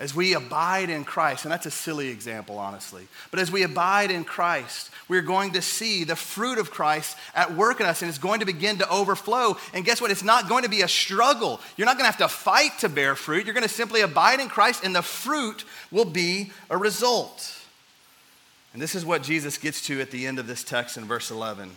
As 0.00 0.12
we 0.12 0.34
abide 0.34 0.90
in 0.90 1.04
Christ, 1.04 1.44
and 1.44 1.52
that's 1.52 1.66
a 1.66 1.70
silly 1.70 2.08
example, 2.08 2.58
honestly, 2.58 3.06
but 3.30 3.38
as 3.38 3.52
we 3.52 3.62
abide 3.62 4.10
in 4.10 4.24
Christ, 4.24 4.90
we're 5.06 5.22
going 5.22 5.52
to 5.52 5.62
see 5.62 6.02
the 6.02 6.16
fruit 6.16 6.58
of 6.58 6.72
Christ 6.72 7.16
at 7.32 7.54
work 7.54 7.78
in 7.78 7.86
us, 7.86 8.02
and 8.02 8.08
it's 8.08 8.18
going 8.18 8.40
to 8.40 8.46
begin 8.46 8.78
to 8.78 8.90
overflow. 8.90 9.56
And 9.72 9.84
guess 9.84 10.00
what? 10.00 10.10
It's 10.10 10.24
not 10.24 10.48
going 10.48 10.64
to 10.64 10.68
be 10.68 10.82
a 10.82 10.88
struggle. 10.88 11.60
You're 11.76 11.86
not 11.86 11.96
going 11.96 12.10
to 12.10 12.16
have 12.16 12.28
to 12.28 12.28
fight 12.28 12.76
to 12.80 12.88
bear 12.88 13.14
fruit. 13.14 13.44
You're 13.44 13.54
going 13.54 13.62
to 13.62 13.72
simply 13.72 14.00
abide 14.00 14.40
in 14.40 14.48
Christ, 14.48 14.82
and 14.84 14.96
the 14.96 15.02
fruit 15.02 15.64
will 15.92 16.04
be 16.04 16.50
a 16.70 16.76
result. 16.76 17.56
And 18.72 18.82
this 18.82 18.96
is 18.96 19.04
what 19.04 19.22
Jesus 19.22 19.58
gets 19.58 19.86
to 19.86 20.00
at 20.00 20.10
the 20.10 20.26
end 20.26 20.40
of 20.40 20.48
this 20.48 20.64
text 20.64 20.96
in 20.96 21.04
verse 21.04 21.30
11. 21.30 21.70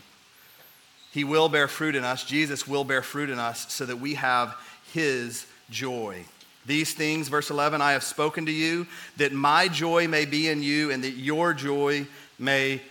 He 1.12 1.24
will 1.24 1.50
bear 1.50 1.68
fruit 1.68 1.96
in 1.96 2.04
us, 2.04 2.24
Jesus 2.24 2.68
will 2.68 2.84
bear 2.84 3.04
fruit 3.04 3.30
in 3.30 3.38
us, 3.38 3.72
so 3.72 3.86
that 3.86 3.98
we 3.98 4.16
have 4.16 4.56
his 4.92 5.46
joy. 5.70 6.26
These 6.68 6.94
things, 6.94 7.30
verse 7.30 7.50
11, 7.50 7.82
I 7.82 7.94
have 7.94 8.04
spoken 8.04 8.46
to 8.46 8.52
you, 8.52 8.86
that 9.16 9.32
my 9.32 9.70
joy 9.70 10.08
may 10.08 10.26
be 10.26 10.50
in 10.50 10.62
you 10.62 10.92
and 10.92 11.04
that 11.04 11.12
your 11.12 11.54
joy 11.54 12.06
may 12.38 12.82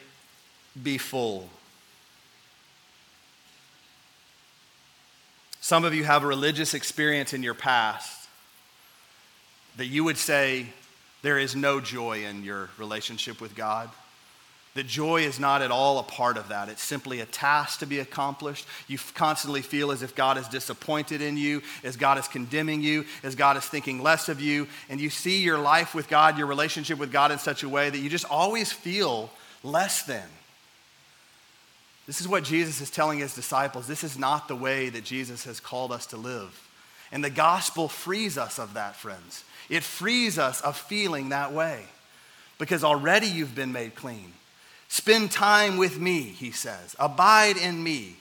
be 0.83 0.97
full. 0.97 1.49
Some 5.61 5.85
of 5.85 5.95
you 5.95 6.05
have 6.05 6.25
a 6.25 6.27
religious 6.27 6.73
experience 6.75 7.35
in 7.35 7.43
your 7.43 7.55
past 7.55 8.29
that 9.77 9.87
you 9.87 10.05
would 10.05 10.17
say 10.17 10.67
there 11.21 11.39
is 11.39 11.55
no 11.55 11.81
joy 11.81 12.25
in 12.25 12.45
your 12.45 12.71
relationship 12.79 13.41
with 13.43 13.55
God. 13.55 13.91
That 14.77 14.87
joy 14.87 15.23
is 15.23 15.41
not 15.41 15.63
at 15.63 15.71
all 15.71 15.99
a 15.99 16.03
part 16.03 16.37
of 16.37 16.49
that. 16.49 16.69
It's 16.69 16.83
simply 16.83 17.21
a 17.21 17.27
task 17.27 17.81
to 17.81 17.87
be 17.87 17.99
accomplished. 17.99 18.67
You 18.89 18.99
constantly 19.15 19.63
feel 19.63 19.91
as 19.91 20.03
if 20.03 20.15
God 20.15 20.39
is 20.39 20.49
disappointed 20.49 21.21
in 21.21 21.37
you, 21.37 21.63
as 21.83 21.97
God 21.97 22.19
is 22.19 22.29
condemning 22.29 22.83
you, 22.83 23.05
as 23.23 23.35
God 23.35 23.57
is 23.57 23.65
thinking 23.65 24.03
less 24.03 24.29
of 24.29 24.41
you. 24.41 24.69
And 24.89 25.01
you 25.01 25.11
see 25.11 25.43
your 25.43 25.59
life 25.59 25.95
with 25.95 26.09
God, 26.09 26.39
your 26.39 26.47
relationship 26.47 26.99
with 26.99 27.11
God 27.11 27.33
in 27.33 27.39
such 27.39 27.63
a 27.63 27.69
way 27.69 27.91
that 27.91 27.99
you 27.99 28.09
just 28.09 28.27
always 28.27 28.71
feel 28.71 29.31
less 29.65 30.03
than. 30.03 30.29
This 32.07 32.21
is 32.21 32.29
what 32.29 32.45
Jesus 32.45 32.81
is 32.81 32.91
telling 32.91 33.19
his 33.19 33.35
disciples. 33.35 33.87
This 33.87 34.05
is 34.05 34.19
not 34.19 34.47
the 34.47 34.55
way 34.55 34.91
that 34.91 35.05
Jesus 35.05 35.45
has 35.45 35.59
called 35.59 35.91
us 35.91 36.07
to 36.07 36.17
live. 36.17 36.69
And 37.11 37.25
the 37.25 37.31
gospel 37.31 37.89
frees 37.89 38.39
us 38.39 38.59
of 38.59 38.75
that, 38.75 38.95
friends. 38.95 39.43
It 39.69 39.83
frees 39.83 40.39
us 40.39 40.61
of 40.61 40.77
feeling 40.77 41.31
that 41.31 41.53
way 41.53 41.83
because 42.59 42.85
already 42.85 43.27
you've 43.27 43.55
been 43.55 43.73
made 43.73 43.95
clean. 43.95 44.33
Spend 44.89 45.31
time 45.31 45.77
with 45.77 45.99
me, 45.99 46.23
he 46.23 46.51
says. 46.51 46.95
Abide 46.99 47.57
in 47.57 47.83
me. 47.83 48.17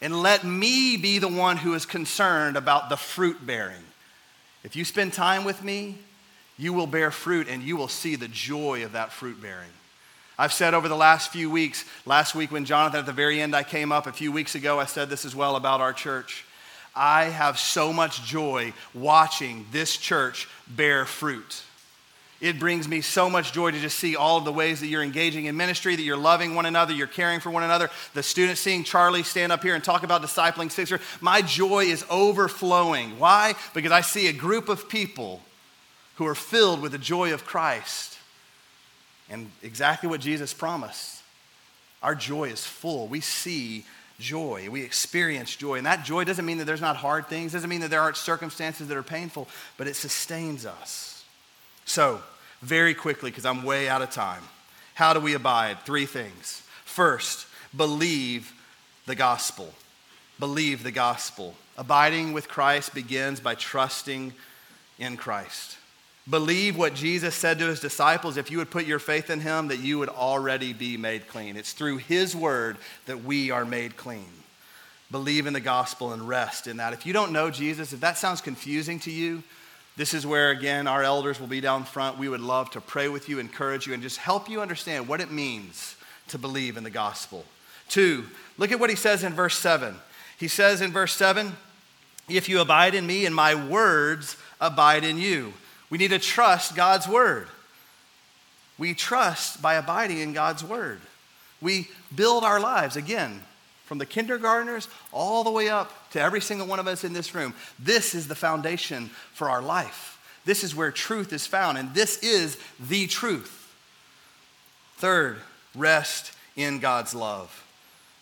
And 0.00 0.20
let 0.20 0.42
me 0.42 0.96
be 0.96 1.18
the 1.18 1.28
one 1.28 1.56
who 1.56 1.74
is 1.74 1.86
concerned 1.86 2.56
about 2.56 2.88
the 2.88 2.96
fruit 2.96 3.46
bearing. 3.46 3.84
If 4.64 4.74
you 4.74 4.84
spend 4.84 5.12
time 5.12 5.44
with 5.44 5.62
me, 5.62 5.98
you 6.58 6.72
will 6.72 6.86
bear 6.86 7.10
fruit 7.10 7.48
and 7.48 7.62
you 7.62 7.76
will 7.76 7.88
see 7.88 8.16
the 8.16 8.28
joy 8.28 8.84
of 8.84 8.92
that 8.92 9.12
fruit 9.12 9.40
bearing. 9.40 9.70
I've 10.38 10.52
said 10.52 10.74
over 10.74 10.88
the 10.88 10.96
last 10.96 11.30
few 11.30 11.50
weeks, 11.50 11.84
last 12.06 12.34
week 12.34 12.50
when 12.50 12.64
Jonathan 12.64 13.00
at 13.00 13.06
the 13.06 13.12
very 13.12 13.40
end 13.40 13.54
I 13.54 13.62
came 13.62 13.92
up, 13.92 14.06
a 14.06 14.12
few 14.12 14.32
weeks 14.32 14.54
ago 14.54 14.80
I 14.80 14.86
said 14.86 15.08
this 15.08 15.24
as 15.24 15.36
well 15.36 15.56
about 15.56 15.80
our 15.80 15.92
church. 15.92 16.44
I 16.94 17.24
have 17.24 17.58
so 17.58 17.92
much 17.92 18.24
joy 18.24 18.72
watching 18.94 19.66
this 19.72 19.96
church 19.96 20.48
bear 20.66 21.04
fruit. 21.04 21.62
It 22.42 22.58
brings 22.58 22.88
me 22.88 23.02
so 23.02 23.30
much 23.30 23.52
joy 23.52 23.70
to 23.70 23.78
just 23.78 24.00
see 24.00 24.16
all 24.16 24.36
of 24.36 24.44
the 24.44 24.52
ways 24.52 24.80
that 24.80 24.88
you're 24.88 25.04
engaging 25.04 25.44
in 25.44 25.56
ministry, 25.56 25.94
that 25.94 26.02
you're 26.02 26.16
loving 26.16 26.56
one 26.56 26.66
another, 26.66 26.92
you're 26.92 27.06
caring 27.06 27.38
for 27.38 27.50
one 27.50 27.62
another. 27.62 27.88
The 28.14 28.22
students 28.24 28.60
seeing 28.60 28.82
Charlie 28.82 29.22
stand 29.22 29.52
up 29.52 29.62
here 29.62 29.76
and 29.76 29.84
talk 29.84 30.02
about 30.02 30.22
discipling 30.22 30.72
Sixer, 30.72 31.00
my 31.20 31.40
joy 31.40 31.84
is 31.84 32.04
overflowing. 32.10 33.16
Why? 33.20 33.54
Because 33.74 33.92
I 33.92 34.00
see 34.00 34.26
a 34.26 34.32
group 34.32 34.68
of 34.68 34.88
people 34.88 35.40
who 36.16 36.26
are 36.26 36.34
filled 36.34 36.82
with 36.82 36.90
the 36.90 36.98
joy 36.98 37.32
of 37.32 37.44
Christ 37.44 38.18
and 39.30 39.48
exactly 39.62 40.08
what 40.08 40.20
Jesus 40.20 40.52
promised. 40.52 41.22
Our 42.02 42.16
joy 42.16 42.48
is 42.48 42.66
full. 42.66 43.06
We 43.06 43.20
see 43.20 43.84
joy. 44.18 44.68
We 44.68 44.82
experience 44.82 45.54
joy. 45.54 45.76
And 45.76 45.86
that 45.86 46.04
joy 46.04 46.24
doesn't 46.24 46.44
mean 46.44 46.58
that 46.58 46.64
there's 46.64 46.80
not 46.80 46.96
hard 46.96 47.28
things, 47.28 47.52
doesn't 47.52 47.70
mean 47.70 47.82
that 47.82 47.90
there 47.90 48.00
aren't 48.00 48.16
circumstances 48.16 48.88
that 48.88 48.96
are 48.96 49.04
painful, 49.04 49.46
but 49.76 49.86
it 49.86 49.94
sustains 49.94 50.66
us. 50.66 51.24
So, 51.84 52.20
very 52.62 52.94
quickly 52.94 53.30
because 53.30 53.44
I'm 53.44 53.62
way 53.62 53.88
out 53.88 54.02
of 54.02 54.10
time. 54.10 54.42
How 54.94 55.12
do 55.12 55.20
we 55.20 55.34
abide? 55.34 55.80
Three 55.84 56.06
things. 56.06 56.62
First, 56.84 57.46
believe 57.76 58.52
the 59.06 59.14
gospel. 59.14 59.72
Believe 60.38 60.82
the 60.82 60.90
gospel. 60.90 61.54
Abiding 61.76 62.32
with 62.32 62.48
Christ 62.48 62.94
begins 62.94 63.40
by 63.40 63.54
trusting 63.54 64.32
in 64.98 65.16
Christ. 65.16 65.76
Believe 66.30 66.78
what 66.78 66.94
Jesus 66.94 67.34
said 67.34 67.58
to 67.58 67.66
his 67.66 67.80
disciples 67.80 68.36
if 68.36 68.50
you 68.50 68.58
would 68.58 68.70
put 68.70 68.86
your 68.86 69.00
faith 69.00 69.28
in 69.28 69.40
him, 69.40 69.68
that 69.68 69.80
you 69.80 69.98
would 69.98 70.08
already 70.08 70.72
be 70.72 70.96
made 70.96 71.26
clean. 71.26 71.56
It's 71.56 71.72
through 71.72 71.96
his 71.96 72.36
word 72.36 72.76
that 73.06 73.24
we 73.24 73.50
are 73.50 73.64
made 73.64 73.96
clean. 73.96 74.28
Believe 75.10 75.46
in 75.46 75.52
the 75.52 75.60
gospel 75.60 76.12
and 76.12 76.26
rest 76.26 76.66
in 76.68 76.76
that. 76.76 76.92
If 76.92 77.06
you 77.06 77.12
don't 77.12 77.32
know 77.32 77.50
Jesus, 77.50 77.92
if 77.92 78.00
that 78.00 78.18
sounds 78.18 78.40
confusing 78.40 79.00
to 79.00 79.10
you, 79.10 79.42
this 79.96 80.14
is 80.14 80.26
where, 80.26 80.50
again, 80.50 80.86
our 80.86 81.02
elders 81.02 81.38
will 81.38 81.46
be 81.46 81.60
down 81.60 81.84
front. 81.84 82.18
We 82.18 82.28
would 82.28 82.40
love 82.40 82.70
to 82.70 82.80
pray 82.80 83.08
with 83.08 83.28
you, 83.28 83.38
encourage 83.38 83.86
you, 83.86 83.92
and 83.92 84.02
just 84.02 84.16
help 84.16 84.48
you 84.48 84.62
understand 84.62 85.06
what 85.06 85.20
it 85.20 85.30
means 85.30 85.96
to 86.28 86.38
believe 86.38 86.76
in 86.76 86.84
the 86.84 86.90
gospel. 86.90 87.44
Two, 87.88 88.24
look 88.56 88.72
at 88.72 88.80
what 88.80 88.90
he 88.90 88.96
says 88.96 89.22
in 89.22 89.34
verse 89.34 89.58
7. 89.58 89.94
He 90.38 90.48
says 90.48 90.80
in 90.80 90.92
verse 90.92 91.14
7 91.14 91.52
If 92.28 92.48
you 92.48 92.60
abide 92.60 92.94
in 92.94 93.06
me 93.06 93.26
and 93.26 93.34
my 93.34 93.54
words 93.54 94.36
abide 94.60 95.04
in 95.04 95.18
you. 95.18 95.52
We 95.90 95.98
need 95.98 96.08
to 96.08 96.18
trust 96.18 96.74
God's 96.74 97.06
word. 97.06 97.48
We 98.78 98.94
trust 98.94 99.60
by 99.60 99.74
abiding 99.74 100.18
in 100.18 100.32
God's 100.32 100.64
word. 100.64 101.00
We 101.60 101.88
build 102.14 102.44
our 102.44 102.58
lives, 102.58 102.96
again, 102.96 103.42
from 103.92 103.98
the 103.98 104.06
kindergartners 104.06 104.88
all 105.12 105.44
the 105.44 105.50
way 105.50 105.68
up 105.68 106.10
to 106.12 106.18
every 106.18 106.40
single 106.40 106.66
one 106.66 106.78
of 106.78 106.86
us 106.86 107.04
in 107.04 107.12
this 107.12 107.34
room. 107.34 107.52
This 107.78 108.14
is 108.14 108.26
the 108.26 108.34
foundation 108.34 109.10
for 109.34 109.50
our 109.50 109.60
life. 109.60 110.18
This 110.46 110.64
is 110.64 110.74
where 110.74 110.90
truth 110.90 111.30
is 111.30 111.46
found, 111.46 111.76
and 111.76 111.92
this 111.92 112.16
is 112.22 112.56
the 112.80 113.06
truth. 113.06 113.70
Third, 114.96 115.40
rest 115.74 116.32
in 116.56 116.78
God's 116.78 117.14
love. 117.14 117.66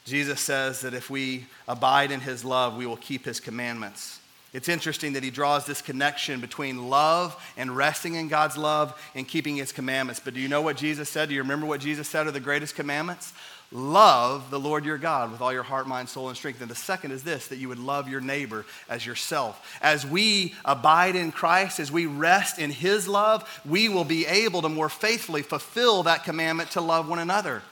Jesus 0.06 0.40
says 0.40 0.80
that 0.80 0.92
if 0.92 1.09
we 1.09 1.46
abide 1.68 2.11
in 2.11 2.18
his 2.18 2.44
love, 2.44 2.76
we 2.76 2.85
will 2.85 2.96
keep 2.96 3.24
his 3.24 3.38
commandments. 3.38 4.18
It's 4.52 4.68
interesting 4.68 5.12
that 5.12 5.22
he 5.22 5.30
draws 5.30 5.66
this 5.66 5.80
connection 5.80 6.40
between 6.40 6.90
love 6.90 7.40
and 7.56 7.76
resting 7.76 8.16
in 8.16 8.26
God's 8.26 8.56
love 8.56 9.00
and 9.14 9.28
keeping 9.28 9.54
his 9.54 9.70
commandments. 9.70 10.20
But 10.24 10.35
do 10.35 10.40
you 10.40 10.48
know 10.48 10.62
what 10.62 10.76
Jesus 10.76 11.09
said? 11.09 11.28
Do 11.28 11.37
you 11.37 11.42
remember 11.42 11.66
what 11.66 11.80
Jesus 11.80 12.09
said 12.09 12.26
are 12.26 12.33
the 12.33 12.40
greatest 12.40 12.74
commandments? 12.74 13.33
Love 13.72 14.50
the 14.50 14.59
Lord 14.59 14.85
your 14.85 14.98
God 14.98 15.30
with 15.30 15.40
all 15.40 15.52
your 15.52 15.62
heart, 15.62 15.87
mind, 15.87 16.09
soul, 16.09 16.28
and 16.28 16.37
strength. 16.37 16.61
And 16.61 16.70
the 16.70 16.74
second 16.74 17.12
is 17.12 17.22
this 17.22 17.46
that 17.48 17.59
you 17.59 17.68
would 17.68 17.78
love 17.78 18.09
your 18.09 18.20
neighbor 18.20 18.66
as 18.88 19.06
yourself. 19.06 19.78
As 19.80 20.04
we 20.04 20.54
abide 20.64 21.14
in 21.14 21.30
Christ, 21.30 21.78
as 21.78 21.92
we 21.92 22.06
rest 22.06 22.59
in 22.59 22.70
his 22.70 23.06
love, 23.06 23.48
we 23.64 23.88
will 23.88 24.04
be 24.04 24.26
able 24.26 24.62
to 24.62 24.68
more 24.68 24.88
faithfully 24.88 25.42
fulfill 25.42 26.02
that 26.02 26.24
commandment 26.24 26.72
to 26.72 26.80
love 26.80 27.09
one 27.09 27.20
another. 27.20 27.62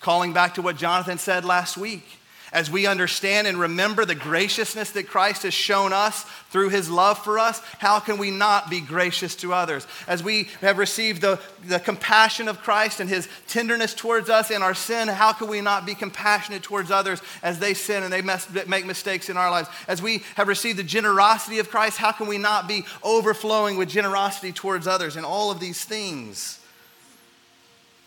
Calling 0.00 0.32
back 0.32 0.54
to 0.54 0.62
what 0.62 0.76
Jonathan 0.76 1.18
said 1.18 1.44
last 1.44 1.76
week 1.76 2.04
as 2.52 2.70
we 2.70 2.86
understand 2.86 3.46
and 3.46 3.58
remember 3.58 4.04
the 4.04 4.14
graciousness 4.14 4.90
that 4.90 5.08
Christ 5.08 5.44
has 5.44 5.54
shown 5.54 5.92
us 5.92 6.24
through 6.50 6.68
his 6.68 6.90
love 6.90 7.18
for 7.18 7.38
us, 7.38 7.60
how 7.78 7.98
can 7.98 8.18
we 8.18 8.30
not 8.30 8.68
be 8.68 8.80
gracious 8.80 9.34
to 9.36 9.54
others? 9.54 9.86
As 10.06 10.22
we 10.22 10.50
have 10.60 10.76
received 10.78 11.22
the, 11.22 11.40
the 11.66 11.80
compassion 11.80 12.48
of 12.48 12.60
Christ 12.62 13.00
and 13.00 13.08
his 13.08 13.28
tenderness 13.48 13.94
towards 13.94 14.28
us 14.28 14.50
in 14.50 14.62
our 14.62 14.74
sin, 14.74 15.08
how 15.08 15.32
can 15.32 15.48
we 15.48 15.60
not 15.60 15.86
be 15.86 15.94
compassionate 15.94 16.62
towards 16.62 16.90
others 16.90 17.22
as 17.42 17.58
they 17.58 17.72
sin 17.74 18.02
and 18.02 18.12
they 18.12 18.22
mess, 18.22 18.46
make 18.66 18.84
mistakes 18.84 19.30
in 19.30 19.36
our 19.36 19.50
lives? 19.50 19.68
As 19.88 20.02
we 20.02 20.22
have 20.36 20.48
received 20.48 20.78
the 20.78 20.84
generosity 20.84 21.58
of 21.58 21.70
Christ, 21.70 21.96
how 21.96 22.12
can 22.12 22.26
we 22.26 22.38
not 22.38 22.68
be 22.68 22.84
overflowing 23.02 23.78
with 23.78 23.88
generosity 23.88 24.52
towards 24.52 24.86
others? 24.86 25.16
And 25.16 25.24
all 25.24 25.50
of 25.50 25.58
these 25.58 25.82
things 25.84 26.58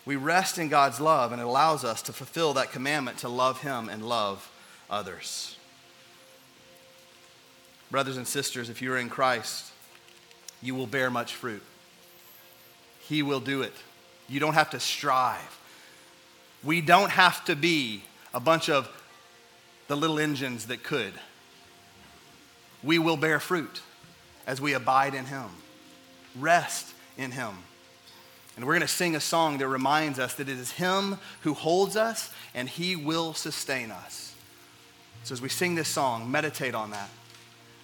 We 0.06 0.14
rest 0.14 0.56
in 0.56 0.68
God's 0.68 1.00
love, 1.00 1.32
and 1.32 1.40
it 1.40 1.44
allows 1.44 1.84
us 1.84 2.00
to 2.02 2.12
fulfill 2.12 2.54
that 2.54 2.70
commandment 2.70 3.18
to 3.18 3.28
love 3.28 3.60
Him 3.60 3.88
and 3.88 4.08
love 4.08 4.48
others. 4.88 5.56
Brothers 7.90 8.16
and 8.16 8.26
sisters, 8.26 8.70
if 8.70 8.80
you 8.80 8.92
are 8.92 8.98
in 8.98 9.08
Christ, 9.08 9.72
you 10.62 10.76
will 10.76 10.86
bear 10.86 11.10
much 11.10 11.34
fruit. 11.34 11.62
He 13.00 13.22
will 13.22 13.40
do 13.40 13.62
it. 13.62 13.74
You 14.28 14.40
don't 14.40 14.54
have 14.54 14.70
to 14.70 14.80
strive. 14.80 15.58
We 16.62 16.80
don't 16.80 17.10
have 17.10 17.44
to 17.46 17.56
be 17.56 18.02
a 18.32 18.40
bunch 18.40 18.70
of 18.70 18.88
the 19.88 19.96
little 19.96 20.18
engines 20.18 20.66
that 20.66 20.82
could. 20.82 21.12
We 22.82 22.98
will 22.98 23.16
bear 23.16 23.40
fruit 23.40 23.80
as 24.46 24.60
we 24.60 24.72
abide 24.72 25.14
in 25.14 25.26
Him, 25.26 25.48
rest 26.38 26.92
in 27.18 27.32
Him. 27.32 27.56
And 28.56 28.64
we're 28.64 28.72
going 28.72 28.80
to 28.80 28.88
sing 28.88 29.14
a 29.14 29.20
song 29.20 29.58
that 29.58 29.68
reminds 29.68 30.18
us 30.18 30.34
that 30.34 30.48
it 30.48 30.58
is 30.58 30.72
Him 30.72 31.18
who 31.42 31.52
holds 31.52 31.94
us 31.94 32.32
and 32.54 32.68
He 32.68 32.96
will 32.96 33.34
sustain 33.34 33.90
us. 33.90 34.34
So 35.24 35.34
as 35.34 35.42
we 35.42 35.50
sing 35.50 35.74
this 35.74 35.88
song, 35.88 36.30
meditate 36.30 36.74
on 36.74 36.90
that. 36.92 37.10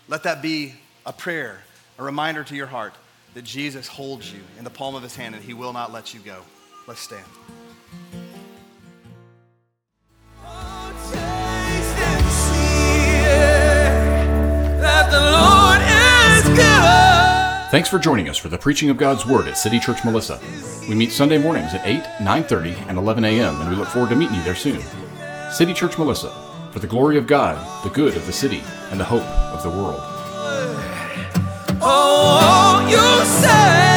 Let 0.09 0.23
that 0.23 0.41
be 0.41 0.75
a 1.05 1.13
prayer, 1.13 1.63
a 1.99 2.03
reminder 2.03 2.43
to 2.45 2.57
your 2.57 2.69
heart 2.69 2.95
that 3.35 3.45
Jesus 3.45 3.87
holds 3.87 4.33
you 4.33 4.41
in 4.59 4.65
the 4.65 4.71
palm 4.71 4.95
of 4.95 5.03
His 5.03 5.15
hand 5.15 5.35
and 5.35 5.45
He 5.45 5.55
will 5.55 5.73
not 5.73 5.93
let 5.93 6.15
you 6.15 6.21
go. 6.21 6.41
Let's 6.87 7.01
stand. 7.01 7.27
Thanks 17.73 17.89
for 17.89 17.99
joining 17.99 18.29
us 18.29 18.37
for 18.37 18.51
the 18.51 18.59
preaching 18.59 18.91
of 18.91 18.99
God's 18.99 19.25
Word 19.25 19.49
at 19.49 19.57
City 19.57 19.81
Church 19.81 20.05
Melissa. 20.05 20.39
We 20.87 20.95
meet 20.95 21.11
Sunday 21.11 21.39
mornings 21.39 21.73
at 21.73 21.81
8, 21.87 22.03
9.30, 22.21 22.77
and 22.87 22.99
11 22.99 23.25
a.m., 23.25 23.59
and 23.63 23.71
we 23.71 23.77
look 23.77 23.89
forward 23.89 24.11
to 24.11 24.15
meeting 24.15 24.37
you 24.37 24.43
there 24.43 24.55
soon. 24.55 24.83
City 25.51 25.73
Church 25.73 25.97
Melissa, 25.97 26.35
for 26.71 26.81
the 26.81 26.87
glory 26.87 27.17
of 27.17 27.27
God, 27.27 27.57
the 27.83 27.89
good 27.89 28.15
of 28.15 28.27
the 28.27 28.33
city, 28.35 28.63
and 28.91 29.01
the 29.01 29.05
hope 29.05 29.23
of 29.23 29.63
the 29.63 29.71
world. 29.71 30.03
Oh, 31.81 32.87
oh. 32.91 33.92